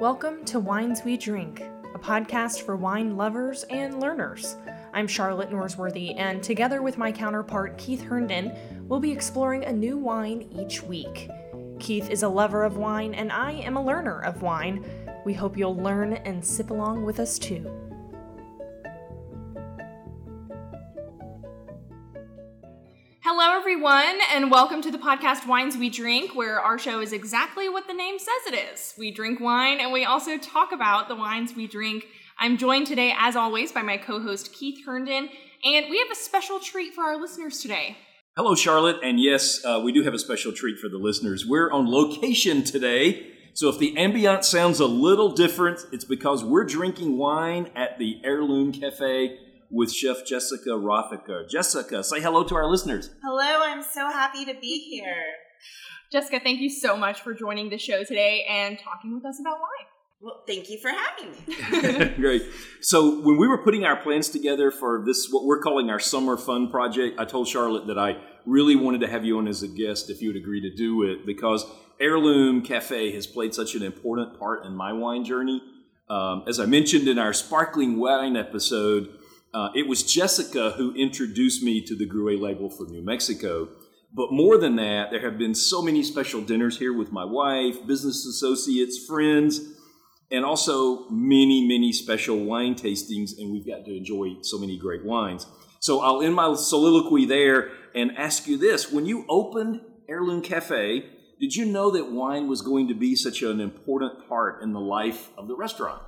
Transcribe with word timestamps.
Welcome 0.00 0.46
to 0.46 0.58
Wines 0.58 1.04
We 1.04 1.18
Drink, 1.18 1.60
a 1.60 1.98
podcast 1.98 2.62
for 2.62 2.74
wine 2.74 3.18
lovers 3.18 3.64
and 3.64 4.00
learners. 4.00 4.56
I'm 4.94 5.06
Charlotte 5.06 5.50
Norsworthy, 5.50 6.18
and 6.18 6.42
together 6.42 6.80
with 6.80 6.96
my 6.96 7.12
counterpart 7.12 7.76
Keith 7.76 8.00
Herndon, 8.00 8.56
we'll 8.88 8.98
be 8.98 9.12
exploring 9.12 9.66
a 9.66 9.72
new 9.74 9.98
wine 9.98 10.48
each 10.58 10.82
week. 10.82 11.28
Keith 11.80 12.08
is 12.08 12.22
a 12.22 12.28
lover 12.30 12.64
of 12.64 12.78
wine, 12.78 13.12
and 13.12 13.30
I 13.30 13.52
am 13.52 13.76
a 13.76 13.84
learner 13.84 14.22
of 14.22 14.40
wine. 14.40 14.86
We 15.26 15.34
hope 15.34 15.58
you'll 15.58 15.76
learn 15.76 16.14
and 16.14 16.42
sip 16.42 16.70
along 16.70 17.04
with 17.04 17.20
us 17.20 17.38
too. 17.38 17.70
Everyone, 23.82 24.18
and 24.34 24.50
welcome 24.50 24.82
to 24.82 24.90
the 24.90 24.98
podcast 24.98 25.46
Wines 25.46 25.74
We 25.74 25.88
Drink, 25.88 26.34
where 26.34 26.60
our 26.60 26.78
show 26.78 27.00
is 27.00 27.14
exactly 27.14 27.66
what 27.70 27.86
the 27.86 27.94
name 27.94 28.18
says 28.18 28.52
it 28.52 28.74
is. 28.74 28.92
We 28.98 29.10
drink 29.10 29.40
wine 29.40 29.80
and 29.80 29.90
we 29.90 30.04
also 30.04 30.36
talk 30.36 30.72
about 30.72 31.08
the 31.08 31.16
wines 31.16 31.56
we 31.56 31.66
drink. 31.66 32.04
I'm 32.38 32.58
joined 32.58 32.88
today, 32.88 33.14
as 33.16 33.36
always, 33.36 33.72
by 33.72 33.80
my 33.80 33.96
co 33.96 34.20
host 34.20 34.52
Keith 34.52 34.84
Herndon, 34.84 35.30
and 35.64 35.86
we 35.88 35.96
have 35.96 36.10
a 36.12 36.14
special 36.14 36.60
treat 36.60 36.92
for 36.92 37.04
our 37.04 37.18
listeners 37.18 37.60
today. 37.60 37.96
Hello, 38.36 38.54
Charlotte, 38.54 38.98
and 39.02 39.18
yes, 39.18 39.64
uh, 39.64 39.80
we 39.82 39.92
do 39.92 40.02
have 40.02 40.12
a 40.12 40.18
special 40.18 40.52
treat 40.52 40.78
for 40.78 40.90
the 40.90 40.98
listeners. 40.98 41.46
We're 41.46 41.72
on 41.72 41.90
location 41.90 42.64
today, 42.64 43.28
so 43.54 43.70
if 43.70 43.78
the 43.78 43.94
ambiance 43.94 44.44
sounds 44.44 44.80
a 44.80 44.86
little 44.86 45.30
different, 45.30 45.80
it's 45.90 46.04
because 46.04 46.44
we're 46.44 46.64
drinking 46.64 47.16
wine 47.16 47.70
at 47.74 47.98
the 47.98 48.20
Heirloom 48.24 48.72
Cafe 48.72 49.38
with 49.70 49.92
Chef 49.92 50.26
Jessica 50.26 50.70
Rothacker. 50.70 51.48
Jessica, 51.48 52.02
say 52.02 52.20
hello 52.20 52.44
to 52.44 52.54
our 52.54 52.66
listeners. 52.66 53.10
Hello, 53.22 53.62
I'm 53.62 53.82
so 53.82 54.10
happy 54.10 54.44
to 54.44 54.54
be 54.54 54.90
here. 54.90 55.24
Jessica, 56.10 56.40
thank 56.40 56.60
you 56.60 56.68
so 56.68 56.96
much 56.96 57.20
for 57.20 57.34
joining 57.34 57.70
the 57.70 57.78
show 57.78 58.02
today 58.02 58.44
and 58.48 58.78
talking 58.78 59.14
with 59.14 59.24
us 59.24 59.38
about 59.40 59.58
wine. 59.58 59.86
Well, 60.22 60.42
thank 60.46 60.68
you 60.68 60.78
for 60.78 60.90
having 60.90 61.30
me. 61.30 62.14
Great. 62.20 62.42
So, 62.82 63.20
when 63.22 63.38
we 63.38 63.48
were 63.48 63.58
putting 63.58 63.84
our 63.84 63.96
plans 63.96 64.28
together 64.28 64.70
for 64.70 65.02
this, 65.06 65.28
what 65.30 65.44
we're 65.44 65.60
calling 65.60 65.88
our 65.88 66.00
summer 66.00 66.36
fun 66.36 66.70
project, 66.70 67.18
I 67.18 67.24
told 67.24 67.48
Charlotte 67.48 67.86
that 67.86 67.98
I 67.98 68.16
really 68.44 68.76
wanted 68.76 69.00
to 69.00 69.06
have 69.06 69.24
you 69.24 69.38
on 69.38 69.48
as 69.48 69.62
a 69.62 69.68
guest 69.68 70.10
if 70.10 70.20
you 70.20 70.28
would 70.28 70.36
agree 70.36 70.60
to 70.60 70.74
do 70.74 71.04
it 71.04 71.24
because 71.24 71.64
Heirloom 71.98 72.62
Cafe 72.62 73.12
has 73.12 73.26
played 73.26 73.54
such 73.54 73.74
an 73.74 73.82
important 73.82 74.38
part 74.38 74.66
in 74.66 74.74
my 74.74 74.92
wine 74.92 75.24
journey. 75.24 75.62
Um, 76.10 76.42
as 76.46 76.58
I 76.58 76.66
mentioned 76.66 77.08
in 77.08 77.18
our 77.18 77.32
sparkling 77.32 77.98
wine 77.98 78.36
episode, 78.36 79.08
uh, 79.52 79.70
it 79.74 79.88
was 79.88 80.02
Jessica 80.02 80.72
who 80.72 80.94
introduced 80.94 81.62
me 81.62 81.80
to 81.82 81.96
the 81.96 82.08
Gruet 82.08 82.40
label 82.40 82.70
for 82.70 82.86
New 82.86 83.02
Mexico. 83.02 83.68
But 84.12 84.32
more 84.32 84.58
than 84.58 84.76
that, 84.76 85.10
there 85.10 85.20
have 85.20 85.38
been 85.38 85.54
so 85.54 85.82
many 85.82 86.02
special 86.02 86.40
dinners 86.40 86.78
here 86.78 86.92
with 86.92 87.12
my 87.12 87.24
wife, 87.24 87.86
business 87.86 88.26
associates, 88.26 89.04
friends, 89.06 89.60
and 90.30 90.44
also 90.44 91.08
many, 91.10 91.66
many 91.66 91.92
special 91.92 92.44
wine 92.44 92.74
tastings. 92.74 93.38
And 93.38 93.52
we've 93.52 93.66
got 93.66 93.84
to 93.84 93.96
enjoy 93.96 94.36
so 94.42 94.58
many 94.58 94.78
great 94.78 95.04
wines. 95.04 95.46
So 95.80 96.00
I'll 96.00 96.22
end 96.22 96.34
my 96.34 96.54
soliloquy 96.54 97.24
there 97.24 97.70
and 97.94 98.16
ask 98.16 98.46
you 98.46 98.56
this. 98.56 98.92
When 98.92 99.06
you 99.06 99.24
opened 99.28 99.80
Heirloom 100.08 100.42
Cafe, 100.42 101.04
did 101.40 101.56
you 101.56 101.64
know 101.64 101.90
that 101.92 102.10
wine 102.10 102.48
was 102.48 102.62
going 102.62 102.88
to 102.88 102.94
be 102.94 103.16
such 103.16 103.42
an 103.42 103.60
important 103.60 104.28
part 104.28 104.62
in 104.62 104.72
the 104.72 104.80
life 104.80 105.30
of 105.38 105.48
the 105.48 105.56
restaurant? 105.56 106.02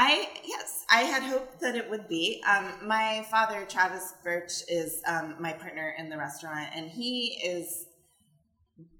I 0.00 0.28
yes, 0.46 0.84
I 0.92 1.00
had 1.00 1.24
hoped 1.24 1.58
that 1.60 1.74
it 1.74 1.90
would 1.90 2.08
be. 2.08 2.40
Um, 2.48 2.86
my 2.86 3.26
father, 3.32 3.66
Travis 3.68 4.14
Birch, 4.22 4.52
is 4.68 5.02
um, 5.08 5.34
my 5.40 5.52
partner 5.52 5.92
in 5.98 6.08
the 6.08 6.16
restaurant, 6.16 6.68
and 6.72 6.88
he 6.88 7.40
is 7.44 7.86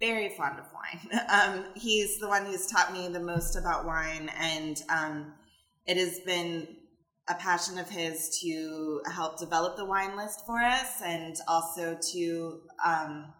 very 0.01 0.31
fond 0.31 0.59
of 0.59 0.67
wine. 0.75 1.21
Um, 1.31 1.67
he's 1.77 2.19
the 2.19 2.27
one 2.27 2.45
who's 2.47 2.67
taught 2.67 2.93
me 2.93 3.07
the 3.07 3.21
most 3.21 3.55
about 3.55 3.87
wine, 3.87 4.29
and 4.41 4.83
um, 4.89 5.35
it 5.87 5.97
has 5.98 6.19
been 6.27 6.67
a 7.29 7.35
passion 7.35 7.79
of 7.79 7.89
his 7.89 8.37
to 8.41 9.01
help 9.07 9.39
develop 9.39 9.77
the 9.77 9.85
wine 9.85 10.17
list 10.17 10.45
for 10.47 10.58
us, 10.58 11.01
and 11.05 11.37
also 11.47 11.97
to 12.13 12.61
um, 12.85 13.33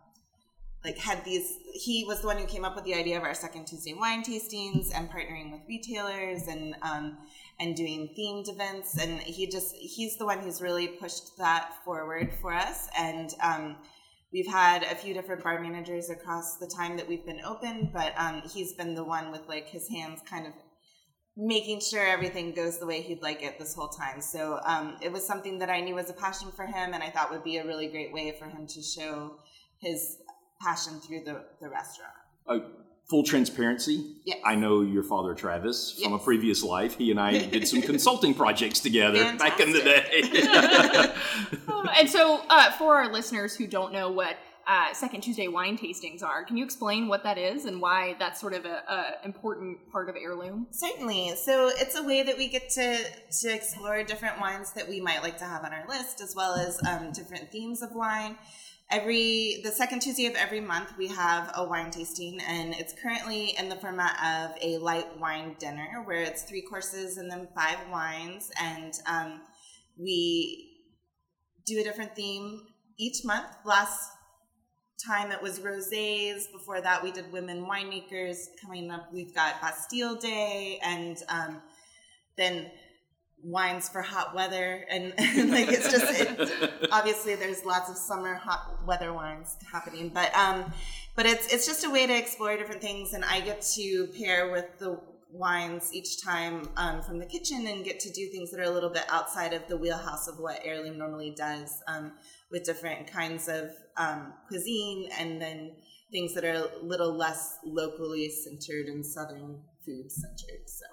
like 0.85 0.99
had 0.99 1.25
these 1.25 1.57
he 1.75 2.05
was 2.07 2.21
the 2.21 2.27
one 2.27 2.39
who 2.39 2.47
came 2.47 2.65
up 2.65 2.77
with 2.77 2.85
the 2.85 2.95
idea 2.95 3.17
of 3.17 3.25
our 3.25 3.35
second 3.35 3.67
tuesday 3.67 3.95
wine 3.95 4.23
tastings 4.23 4.91
and 4.95 5.11
partnering 5.11 5.51
with 5.53 5.61
retailers 5.69 6.47
and 6.47 6.75
um, 6.83 7.19
and 7.61 7.75
doing 7.77 8.15
themed 8.19 8.49
events 8.49 8.99
and 8.99 9.21
he 9.21 9.47
just 9.47 9.75
he's 9.75 10.17
the 10.17 10.25
one 10.25 10.39
who's 10.39 10.63
really 10.63 10.89
pushed 10.89 11.37
that 11.39 11.73
forward 11.85 12.33
for 12.41 12.53
us 12.53 12.89
and 12.99 13.35
um, 13.43 13.77
we've 14.33 14.47
had 14.47 14.83
a 14.85 14.95
few 14.95 15.13
different 15.13 15.43
bar 15.43 15.61
managers 15.61 16.11
across 16.11 16.57
the 16.59 16.67
time 16.67 16.97
that 16.97 17.09
we've 17.09 17.27
been 17.27 17.41
open 17.45 17.91
but 17.93 18.13
um, 18.17 18.43
he's 18.53 18.75
been 18.75 18.95
the 18.95 19.05
one 19.05 19.31
with 19.31 19.47
like 19.49 19.69
his 19.69 19.89
hands 19.89 20.21
kind 20.29 20.47
of 20.47 20.53
making 21.37 21.81
sure 21.81 22.05
everything 22.05 22.53
goes 22.53 22.79
the 22.79 22.87
way 22.87 23.01
he'd 23.01 23.23
like 23.23 23.43
it 23.43 23.59
this 23.59 23.75
whole 23.75 23.89
time 23.89 24.21
so 24.21 24.61
um, 24.65 24.97
it 25.03 25.11
was 25.11 25.27
something 25.27 25.59
that 25.59 25.71
i 25.71 25.81
knew 25.81 25.95
was 25.95 26.11
a 26.11 26.15
passion 26.15 26.51
for 26.55 26.67
him 26.67 26.95
and 26.95 27.03
i 27.03 27.11
thought 27.11 27.31
would 27.31 27.45
be 27.45 27.59
a 27.59 27.67
really 27.67 27.89
great 27.89 28.13
way 28.13 28.35
for 28.39 28.47
him 28.47 28.67
to 28.67 28.83
show 28.83 29.37
his 29.79 30.19
passion 30.61 31.01
through 31.01 31.25
the, 31.25 31.45
the 31.61 31.69
restaurant. 31.69 32.13
Uh, 32.47 32.59
full 33.09 33.23
transparency. 33.23 34.17
Yes. 34.25 34.39
I 34.45 34.55
know 34.55 34.83
your 34.83 35.03
father, 35.03 35.35
Travis, 35.35 35.99
from 36.03 36.13
a 36.13 36.19
previous 36.19 36.63
life. 36.63 36.97
He 36.97 37.11
and 37.11 37.19
I 37.19 37.47
did 37.47 37.67
some 37.67 37.81
consulting 37.93 38.35
projects 38.35 38.81
together 38.81 39.37
back 39.37 39.61
in 39.61 39.73
the 39.73 39.81
Fantastic. 39.81 40.33
day. 40.33 41.91
and 41.99 42.09
so, 42.09 42.43
uh, 42.49 42.71
for 42.73 42.97
our 42.97 43.11
listeners 43.11 43.57
who 43.57 43.67
don't 43.67 43.93
know 43.93 44.11
what 44.11 44.37
uh, 44.67 44.93
Second 44.93 45.23
Tuesday 45.23 45.49
wine 45.49 45.79
tastings 45.79 46.23
are, 46.23 46.45
can 46.45 46.59
you 46.59 46.65
explain 46.65 47.09
what 47.09 47.23
that 47.23 47.39
is 47.39 47.65
and 47.65 47.81
why 47.81 48.15
that's 48.19 48.39
sort 48.39 48.53
of 48.53 48.67
a, 48.67 48.83
a 48.87 49.25
important 49.25 49.79
part 49.91 50.11
of 50.11 50.17
heirloom? 50.17 50.67
Certainly. 50.71 51.37
So 51.37 51.71
it's 51.75 51.97
a 51.97 52.03
way 52.03 52.23
that 52.23 52.37
we 52.37 52.49
get 52.49 52.69
to 52.71 52.99
to 53.41 53.49
explore 53.49 54.05
different 54.05 54.39
wines 54.39 54.75
that 54.75 54.87
we 54.87 55.01
might 55.01 55.23
like 55.23 55.39
to 55.39 55.45
have 55.45 55.65
on 55.65 55.73
our 55.73 55.89
list, 55.89 56.21
as 56.21 56.35
well 56.37 56.55
as 56.55 56.79
um, 56.87 57.13
different 57.13 57.51
themes 57.51 57.81
of 57.81 57.93
wine. 57.95 58.37
Every 58.91 59.60
the 59.62 59.71
second 59.71 60.00
Tuesday 60.00 60.25
of 60.26 60.34
every 60.34 60.60
month, 60.60 60.94
we 60.97 61.09
have 61.09 61.53
a 61.54 61.62
wine 61.62 61.91
tasting, 61.91 62.41
and 62.41 62.75
it's 62.75 62.94
currently 62.94 63.54
in 63.59 63.69
the 63.69 63.76
format 63.76 64.16
of 64.25 64.56
a 64.62 64.78
light 64.78 65.19
wine 65.19 65.56
dinner, 65.59 66.03
where 66.06 66.22
it's 66.22 66.43
three 66.44 66.62
courses 66.62 67.19
and 67.19 67.31
then 67.31 67.49
five 67.54 67.76
wines, 67.93 68.50
and 68.59 68.94
um, 69.06 69.43
we 69.99 70.71
do 71.66 71.81
a 71.81 71.84
different 71.84 72.16
theme 72.16 72.62
each 72.99 73.26
month. 73.26 73.49
Last 73.66 74.10
time 75.06 75.32
it 75.32 75.43
was 75.43 75.60
rosés. 75.60 76.50
Before 76.50 76.81
that, 76.81 77.03
we 77.03 77.12
did 77.12 77.31
women 77.31 77.66
winemakers. 77.66 78.47
Coming 78.59 78.91
up, 78.91 79.12
we've 79.12 79.34
got 79.34 79.60
Bastille 79.60 80.16
Day, 80.16 80.81
and 80.82 81.19
um, 81.28 81.60
then 82.38 82.70
wines 83.43 83.88
for 83.88 84.03
hot 84.03 84.34
weather. 84.34 84.84
And, 84.91 85.06
like 85.50 85.69
it's 85.69 85.91
just 85.91 86.91
obviously 86.93 87.34
there's 87.34 87.65
lots 87.65 87.91
of 87.91 87.97
summer 87.97 88.34
hot 88.34 88.87
weather 88.87 89.12
wines 89.12 89.56
happening, 89.71 90.10
but 90.10 90.34
um, 90.34 90.72
but 91.16 91.26
it's 91.26 91.53
it's 91.53 91.66
just 91.66 91.84
a 91.84 91.91
way 91.91 92.06
to 92.06 92.16
explore 92.16 92.56
different 92.56 92.81
things, 92.81 93.12
and 93.12 93.25
I 93.25 93.41
get 93.41 93.62
to 93.76 94.09
pair 94.19 94.50
with 94.50 94.78
the 94.78 95.00
wines 95.31 95.93
each 95.93 96.22
time 96.22 96.69
um, 96.76 97.03
from 97.03 97.19
the 97.19 97.26
kitchen 97.26 97.66
and 97.66 97.84
get 97.84 98.00
to 98.00 98.10
do 98.10 98.28
things 98.28 98.50
that 98.50 98.60
are 98.60 98.65
a 98.65 98.71
little 98.71 98.91
bit 98.91 99.04
outside 99.10 99.53
of 99.53 99.66
the 99.69 99.76
wheelhouse 99.76 100.26
of 100.26 100.38
what 100.38 100.60
heirloom 100.65 100.97
normally 100.97 101.34
does 101.37 101.82
um, 101.87 102.12
with 102.50 102.65
different 102.65 103.06
kinds 103.06 103.47
of 103.49 103.70
um, 103.99 104.32
cuisine 104.49 105.10
and 105.19 105.41
then 105.41 105.72
things 106.10 106.32
that 106.34 106.44
are 106.44 106.55
a 106.55 106.69
little 106.82 107.12
less 107.12 107.59
locally 107.62 108.31
centered 108.31 108.87
and 108.87 109.05
southern 109.05 109.60
food 109.84 110.10
centered 110.10 110.66
so 110.66 110.87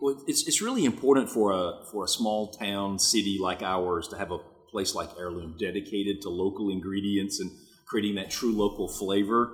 well, 0.00 0.20
it's, 0.26 0.46
it's 0.48 0.60
really 0.62 0.84
important 0.84 1.28
for 1.30 1.52
a, 1.52 1.84
for 1.90 2.04
a 2.04 2.08
small 2.08 2.48
town 2.52 2.98
city 2.98 3.38
like 3.40 3.62
ours 3.62 4.08
to 4.08 4.16
have 4.16 4.30
a 4.30 4.38
place 4.70 4.94
like 4.94 5.10
Heirloom 5.18 5.56
dedicated 5.58 6.20
to 6.22 6.28
local 6.28 6.70
ingredients 6.70 7.40
and 7.40 7.50
creating 7.86 8.14
that 8.16 8.30
true 8.30 8.52
local 8.52 8.88
flavor. 8.88 9.50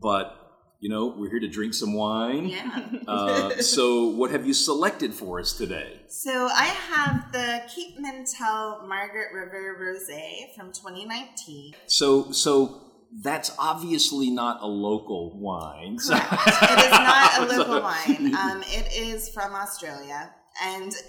But, 0.00 0.34
you 0.80 0.88
know, 0.88 1.06
we're 1.16 1.30
here 1.30 1.40
to 1.40 1.48
drink 1.48 1.74
some 1.74 1.94
wine. 1.94 2.48
yeah 2.48 2.88
Uh, 3.06 3.50
so, 3.62 4.08
what 4.08 4.30
have 4.30 4.46
you 4.46 4.52
selected 4.54 5.14
for 5.14 5.40
us 5.40 5.52
today? 5.52 6.00
so 6.08 6.48
i 6.52 6.64
have 6.64 7.30
the 7.32 7.62
Cape 7.74 7.96
Mentelle 7.98 8.86
margaret 8.88 9.28
river 9.32 9.76
rosé 9.80 10.52
from 10.56 10.72
2019 10.72 11.74
So, 11.86 12.32
so 12.32 12.87
that's 13.22 13.50
obviously 13.58 14.30
not 14.30 14.58
a 14.62 14.66
local 14.66 15.38
wine. 15.38 15.98
So- 15.98 16.14
Correct. 16.18 16.62
it 16.62 16.78
is 16.86 16.90
not 16.90 17.38
a 17.38 17.56
local 17.58 17.82
wine. 17.82 18.34
Um, 18.38 18.62
it 18.66 18.92
is 18.96 19.28
from 19.30 19.54
Australia, 19.54 20.30
and 20.62 20.92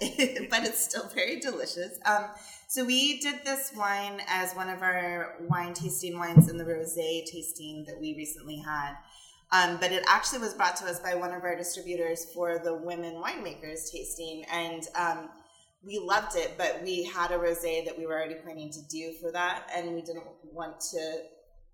but 0.50 0.64
it's 0.64 0.82
still 0.84 1.08
very 1.14 1.38
delicious. 1.40 1.98
Um, 2.06 2.24
so 2.68 2.84
we 2.84 3.20
did 3.20 3.40
this 3.44 3.72
wine 3.76 4.20
as 4.28 4.52
one 4.54 4.68
of 4.68 4.80
our 4.82 5.34
wine 5.48 5.74
tasting 5.74 6.18
wines 6.18 6.48
in 6.48 6.56
the 6.56 6.64
rosé 6.64 7.24
tasting 7.26 7.84
that 7.88 8.00
we 8.00 8.14
recently 8.16 8.58
had. 8.58 8.94
Um, 9.52 9.78
but 9.80 9.90
it 9.90 10.04
actually 10.08 10.38
was 10.38 10.54
brought 10.54 10.76
to 10.76 10.84
us 10.86 11.00
by 11.00 11.16
one 11.16 11.32
of 11.32 11.42
our 11.42 11.56
distributors 11.56 12.26
for 12.32 12.60
the 12.62 12.72
women 12.74 13.14
winemakers 13.16 13.90
tasting, 13.90 14.44
and 14.52 14.86
um, 14.94 15.28
we 15.84 15.98
loved 15.98 16.36
it. 16.36 16.52
But 16.56 16.80
we 16.84 17.02
had 17.04 17.32
a 17.32 17.36
rosé 17.38 17.84
that 17.84 17.98
we 17.98 18.06
were 18.06 18.14
already 18.14 18.36
planning 18.36 18.70
to 18.70 18.80
do 18.88 19.12
for 19.20 19.32
that, 19.32 19.68
and 19.74 19.92
we 19.94 20.02
didn't 20.02 20.22
want 20.52 20.78
to 20.92 21.22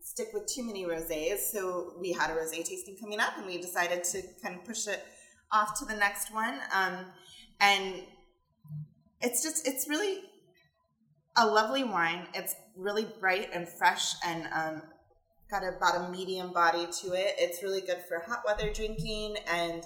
stick 0.06 0.28
with 0.32 0.46
too 0.46 0.64
many 0.64 0.84
rosés. 0.84 1.38
So 1.38 1.94
we 2.00 2.12
had 2.12 2.30
a 2.30 2.34
rosé 2.34 2.64
tasting 2.64 2.96
coming 3.00 3.18
up, 3.18 3.36
and 3.36 3.46
we 3.46 3.60
decided 3.60 4.04
to 4.04 4.22
kind 4.42 4.54
of 4.54 4.64
push 4.64 4.86
it 4.86 5.04
off 5.52 5.76
to 5.80 5.84
the 5.84 5.96
next 5.96 6.32
one. 6.32 6.60
Um, 6.72 7.06
and 7.60 8.02
it's 9.20 9.42
just, 9.42 9.66
it's 9.66 9.88
really 9.88 10.20
a 11.36 11.44
lovely 11.44 11.82
wine. 11.82 12.28
It's 12.34 12.54
really 12.76 13.06
bright 13.18 13.50
and 13.52 13.68
fresh 13.68 14.14
and 14.24 14.48
um, 14.54 14.82
got 15.50 15.62
about 15.64 16.08
a 16.08 16.10
medium 16.10 16.52
body 16.52 16.86
to 17.02 17.12
it. 17.12 17.34
It's 17.38 17.62
really 17.62 17.80
good 17.80 18.02
for 18.08 18.20
hot 18.20 18.42
weather 18.46 18.72
drinking 18.72 19.36
and 19.52 19.84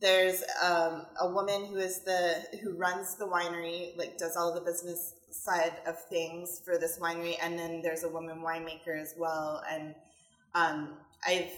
there's 0.00 0.44
um, 0.64 1.06
a 1.20 1.28
woman 1.28 1.66
who 1.66 1.76
is 1.76 2.04
the 2.04 2.34
who 2.62 2.76
runs 2.76 3.16
the 3.16 3.26
winery 3.26 3.96
like 3.98 4.16
does 4.16 4.36
all 4.36 4.54
the 4.54 4.60
business 4.60 5.14
side 5.30 5.76
of 5.86 5.98
things 6.04 6.60
for 6.64 6.78
this 6.78 6.98
winery 6.98 7.36
and 7.42 7.58
then 7.58 7.82
there's 7.82 8.04
a 8.04 8.08
woman 8.08 8.40
winemaker 8.40 9.00
as 9.00 9.14
well 9.18 9.62
and 9.70 9.94
um, 10.54 10.94
i've 11.26 11.50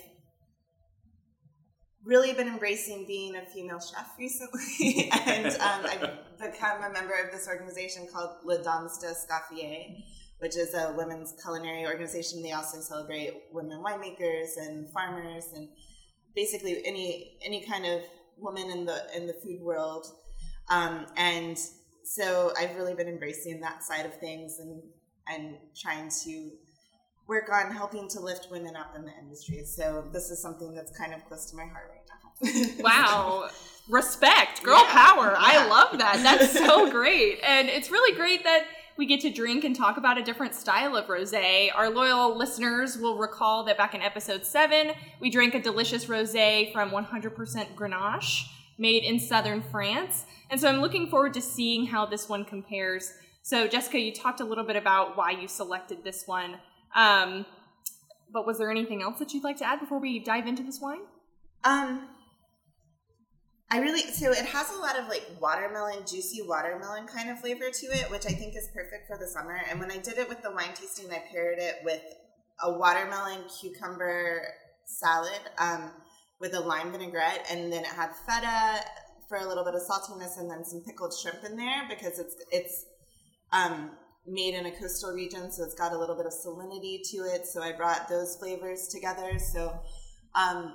really 2.04 2.32
been 2.32 2.48
embracing 2.48 3.06
being 3.06 3.36
a 3.36 3.44
female 3.46 3.80
chef 3.80 4.10
recently 4.18 5.10
and 5.26 5.46
um, 5.60 5.84
i've 5.84 6.10
become 6.38 6.82
a 6.82 6.90
member 6.92 7.14
of 7.14 7.30
this 7.30 7.46
organization 7.48 8.06
called 8.12 8.30
Les 8.44 8.62
Dames 8.62 8.98
d'Escoffier 8.98 10.02
which 10.40 10.56
is 10.56 10.74
a 10.74 10.92
women's 10.96 11.34
culinary 11.40 11.86
organization. 11.86 12.42
They 12.42 12.52
also 12.52 12.80
celebrate 12.80 13.42
women 13.52 13.82
winemakers 13.82 14.56
and 14.56 14.90
farmers 14.90 15.44
and 15.54 15.68
basically 16.34 16.82
any 16.84 17.38
any 17.44 17.64
kind 17.64 17.86
of 17.86 18.00
woman 18.38 18.70
in 18.70 18.86
the 18.86 19.06
in 19.14 19.26
the 19.26 19.34
food 19.34 19.60
world, 19.60 20.06
um, 20.70 21.06
and 21.16 21.58
so 22.04 22.52
I've 22.58 22.76
really 22.76 22.94
been 22.94 23.08
embracing 23.08 23.60
that 23.60 23.82
side 23.82 24.06
of 24.06 24.14
things 24.18 24.58
and 24.58 24.82
and 25.28 25.56
trying 25.76 26.10
to 26.24 26.50
work 27.28 27.48
on 27.52 27.70
helping 27.70 28.08
to 28.08 28.20
lift 28.20 28.48
women 28.50 28.74
up 28.74 28.96
in 28.96 29.04
the 29.04 29.12
industry. 29.20 29.64
So 29.64 30.04
this 30.12 30.30
is 30.30 30.42
something 30.42 30.74
that's 30.74 30.96
kind 30.96 31.14
of 31.14 31.24
close 31.26 31.48
to 31.50 31.56
my 31.56 31.64
heart 31.66 31.92
right 31.92 32.02
now. 32.08 32.82
wow. 32.84 33.48
Respect, 33.88 34.64
girl 34.64 34.82
yeah, 34.82 34.92
power. 34.92 35.26
Yeah. 35.26 35.36
I 35.38 35.66
love 35.68 35.98
that. 35.98 36.20
That's 36.22 36.52
so 36.52 36.90
great. 36.92 37.38
And 37.44 37.68
it's 37.68 37.90
really 37.90 38.16
great 38.16 38.42
that 38.42 38.64
we 38.96 39.06
get 39.06 39.20
to 39.20 39.30
drink 39.30 39.64
and 39.64 39.76
talk 39.76 39.96
about 39.96 40.18
a 40.18 40.22
different 40.22 40.54
style 40.54 40.96
of 40.96 41.06
rosé. 41.06 41.70
Our 41.74 41.88
loyal 41.88 42.36
listeners 42.36 42.98
will 42.98 43.16
recall 43.16 43.64
that 43.64 43.78
back 43.78 43.94
in 43.94 44.02
episode 44.02 44.44
7, 44.44 44.92
we 45.20 45.30
drank 45.30 45.54
a 45.54 45.62
delicious 45.62 46.06
rosé 46.06 46.72
from 46.72 46.90
100% 46.90 47.74
Grenache 47.76 48.44
made 48.80 49.04
in 49.04 49.20
southern 49.20 49.62
France. 49.62 50.24
And 50.50 50.60
so 50.60 50.68
I'm 50.68 50.80
looking 50.80 51.08
forward 51.08 51.34
to 51.34 51.40
seeing 51.40 51.86
how 51.86 52.06
this 52.06 52.28
one 52.28 52.44
compares. 52.44 53.12
So 53.42 53.68
Jessica, 53.68 54.00
you 54.00 54.12
talked 54.12 54.40
a 54.40 54.44
little 54.44 54.64
bit 54.64 54.76
about 54.76 55.16
why 55.16 55.30
you 55.30 55.46
selected 55.46 56.02
this 56.02 56.24
one. 56.26 56.56
Um, 56.96 57.46
but 58.32 58.46
was 58.46 58.58
there 58.58 58.70
anything 58.70 59.02
else 59.02 59.18
that 59.18 59.32
you'd 59.32 59.44
like 59.44 59.58
to 59.58 59.64
add 59.64 59.80
before 59.80 60.00
we 60.00 60.18
dive 60.18 60.46
into 60.46 60.62
this 60.62 60.80
wine? 60.80 61.00
Um, 61.62 62.08
I 63.70 63.78
really 63.78 64.00
so 64.00 64.32
it 64.32 64.44
has 64.46 64.74
a 64.74 64.78
lot 64.80 64.98
of 64.98 65.08
like 65.08 65.24
watermelon, 65.40 65.98
juicy 66.06 66.42
watermelon 66.42 67.06
kind 67.06 67.30
of 67.30 67.38
flavor 67.38 67.70
to 67.70 67.86
it, 67.86 68.10
which 68.10 68.26
I 68.26 68.30
think 68.30 68.56
is 68.56 68.68
perfect 68.74 69.06
for 69.06 69.16
the 69.16 69.26
summer. 69.26 69.60
And 69.70 69.78
when 69.78 69.92
I 69.92 69.98
did 69.98 70.18
it 70.18 70.28
with 70.28 70.42
the 70.42 70.50
wine 70.50 70.74
tasting, 70.74 71.10
I 71.12 71.22
paired 71.30 71.58
it 71.58 71.76
with 71.84 72.02
a 72.62 72.72
watermelon 72.72 73.42
cucumber 73.60 74.42
salad 74.86 75.40
um, 75.58 75.92
with 76.40 76.54
a 76.54 76.60
lime 76.60 76.90
vinaigrette, 76.90 77.46
and 77.50 77.72
then 77.72 77.80
it 77.80 77.86
had 77.86 78.10
feta 78.26 78.82
for 79.28 79.38
a 79.38 79.46
little 79.46 79.64
bit 79.64 79.74
of 79.74 79.82
saltiness, 79.82 80.38
and 80.38 80.50
then 80.50 80.64
some 80.64 80.82
pickled 80.82 81.14
shrimp 81.14 81.44
in 81.44 81.56
there 81.56 81.86
because 81.88 82.18
it's 82.18 82.36
it's 82.50 82.86
um, 83.52 83.90
made 84.26 84.54
in 84.54 84.66
a 84.66 84.70
coastal 84.70 85.12
region, 85.12 85.52
so 85.52 85.62
it's 85.64 85.74
got 85.74 85.92
a 85.92 85.98
little 85.98 86.16
bit 86.16 86.26
of 86.26 86.32
salinity 86.32 87.00
to 87.10 87.18
it. 87.18 87.46
So 87.46 87.62
I 87.62 87.72
brought 87.72 88.08
those 88.08 88.36
flavors 88.36 88.88
together. 88.88 89.38
So 89.38 89.78
um, 90.34 90.74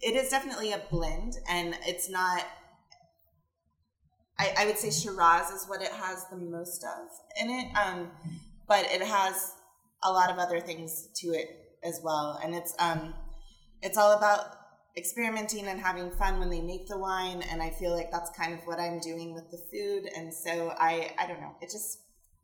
it 0.00 0.14
is 0.14 0.30
definitely 0.30 0.72
a 0.72 0.82
blend, 0.90 1.34
and 1.48 1.74
it's 1.86 2.10
not. 2.10 2.44
I, 4.38 4.54
I 4.58 4.66
would 4.66 4.78
say 4.78 4.90
Shiraz 4.90 5.50
is 5.50 5.66
what 5.68 5.82
it 5.82 5.92
has 5.92 6.26
the 6.30 6.36
most 6.36 6.84
of 6.84 7.08
in 7.40 7.50
it, 7.50 7.76
um, 7.76 8.10
but 8.66 8.86
it 8.90 9.02
has 9.02 9.52
a 10.02 10.10
lot 10.10 10.30
of 10.30 10.38
other 10.38 10.60
things 10.60 11.08
to 11.16 11.28
it 11.28 11.48
as 11.84 12.00
well, 12.02 12.40
and 12.42 12.54
it's 12.54 12.74
um, 12.78 13.14
it's 13.82 13.98
all 13.98 14.16
about 14.16 14.56
experimenting 14.96 15.66
and 15.66 15.80
having 15.80 16.10
fun 16.12 16.38
when 16.38 16.50
they 16.50 16.60
make 16.60 16.86
the 16.86 16.98
wine, 16.98 17.42
and 17.50 17.62
I 17.62 17.70
feel 17.70 17.94
like 17.94 18.10
that's 18.10 18.30
kind 18.30 18.52
of 18.52 18.60
what 18.66 18.78
I'm 18.78 19.00
doing 19.00 19.34
with 19.34 19.50
the 19.50 19.58
food, 19.58 20.10
and 20.16 20.32
so 20.32 20.74
I 20.78 21.12
I 21.18 21.26
don't 21.26 21.40
know, 21.40 21.54
it 21.60 21.70
just 21.70 21.98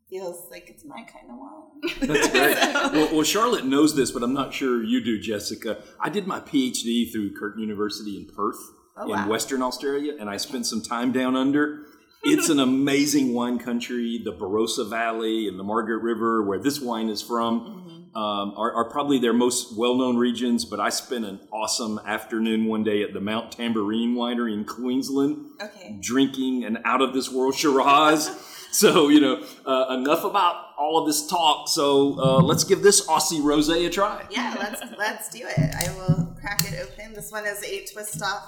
feels 0.09 0.49
like 0.49 0.69
it's 0.69 0.83
my 0.83 1.03
kind 1.03 1.29
of 1.29 1.37
wine. 1.37 2.13
That's 2.13 2.29
great. 2.31 2.57
so. 2.57 2.91
well, 2.93 3.15
well, 3.15 3.23
Charlotte 3.23 3.65
knows 3.65 3.95
this, 3.95 4.11
but 4.11 4.23
I'm 4.23 4.33
not 4.33 4.53
sure 4.53 4.83
you 4.83 5.03
do, 5.03 5.19
Jessica. 5.19 5.83
I 5.99 6.09
did 6.09 6.25
my 6.27 6.39
PhD 6.39 7.11
through 7.11 7.35
Curtin 7.35 7.61
University 7.61 8.17
in 8.17 8.25
Perth 8.25 8.59
oh, 8.97 9.03
in 9.03 9.09
wow. 9.09 9.27
Western 9.27 9.61
Australia, 9.61 10.15
and 10.19 10.29
I 10.29 10.37
spent 10.37 10.65
some 10.65 10.81
time 10.81 11.11
down 11.11 11.35
under. 11.35 11.85
It's 12.21 12.49
an 12.49 12.59
amazing 12.59 13.33
wine 13.33 13.59
country. 13.59 14.19
The 14.23 14.33
Barossa 14.33 14.89
Valley 14.89 15.47
and 15.47 15.57
the 15.57 15.63
Margaret 15.63 15.99
River, 15.99 16.43
where 16.43 16.59
this 16.59 16.81
wine 16.81 17.07
is 17.07 17.21
from, 17.21 17.61
mm-hmm. 17.61 17.98
Um, 18.19 18.53
are, 18.57 18.73
are, 18.73 18.89
probably 18.89 19.17
their 19.17 19.31
most 19.31 19.77
well 19.77 19.95
known 19.95 20.17
regions. 20.17 20.65
But 20.65 20.81
I 20.81 20.89
spent 20.89 21.23
an 21.23 21.39
awesome 21.53 22.01
afternoon 22.05 22.65
one 22.65 22.83
day 22.83 23.01
at 23.01 23.13
the 23.13 23.21
Mount 23.21 23.55
Tamborine 23.55 24.13
Winery 24.15 24.53
in 24.53 24.65
Queensland, 24.65 25.45
okay. 25.61 25.97
drinking 26.01 26.65
an 26.65 26.79
out 26.83 27.01
of 27.01 27.13
this 27.13 27.31
world 27.31 27.55
Shiraz. 27.55 28.29
so 28.71 29.07
you 29.07 29.21
know, 29.21 29.41
uh, 29.65 29.95
enough 29.97 30.25
about 30.25 30.65
all 30.77 30.99
of 30.99 31.07
this 31.07 31.27
talk. 31.27 31.69
So 31.69 32.19
uh, 32.19 32.41
let's 32.41 32.65
give 32.65 32.81
this 32.81 33.07
Aussie 33.07 33.39
rosé 33.39 33.87
a 33.87 33.89
try. 33.89 34.25
Yeah, 34.29 34.53
let's 34.59 34.81
let's 34.97 35.29
do 35.29 35.45
it. 35.45 35.75
I 35.75 35.89
will 35.95 36.35
crack 36.41 36.65
it 36.65 36.77
open. 36.77 37.13
This 37.13 37.31
one 37.31 37.45
is 37.45 37.63
a 37.63 37.85
twist 37.85 38.21
off 38.21 38.43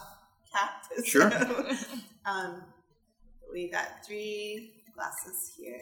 cap. 0.51 0.85
Sure. 1.05 1.31
So, 1.31 1.65
um, 2.25 2.63
we 3.53 3.69
got 3.69 4.05
three 4.05 4.83
glasses 4.93 5.53
here. 5.57 5.79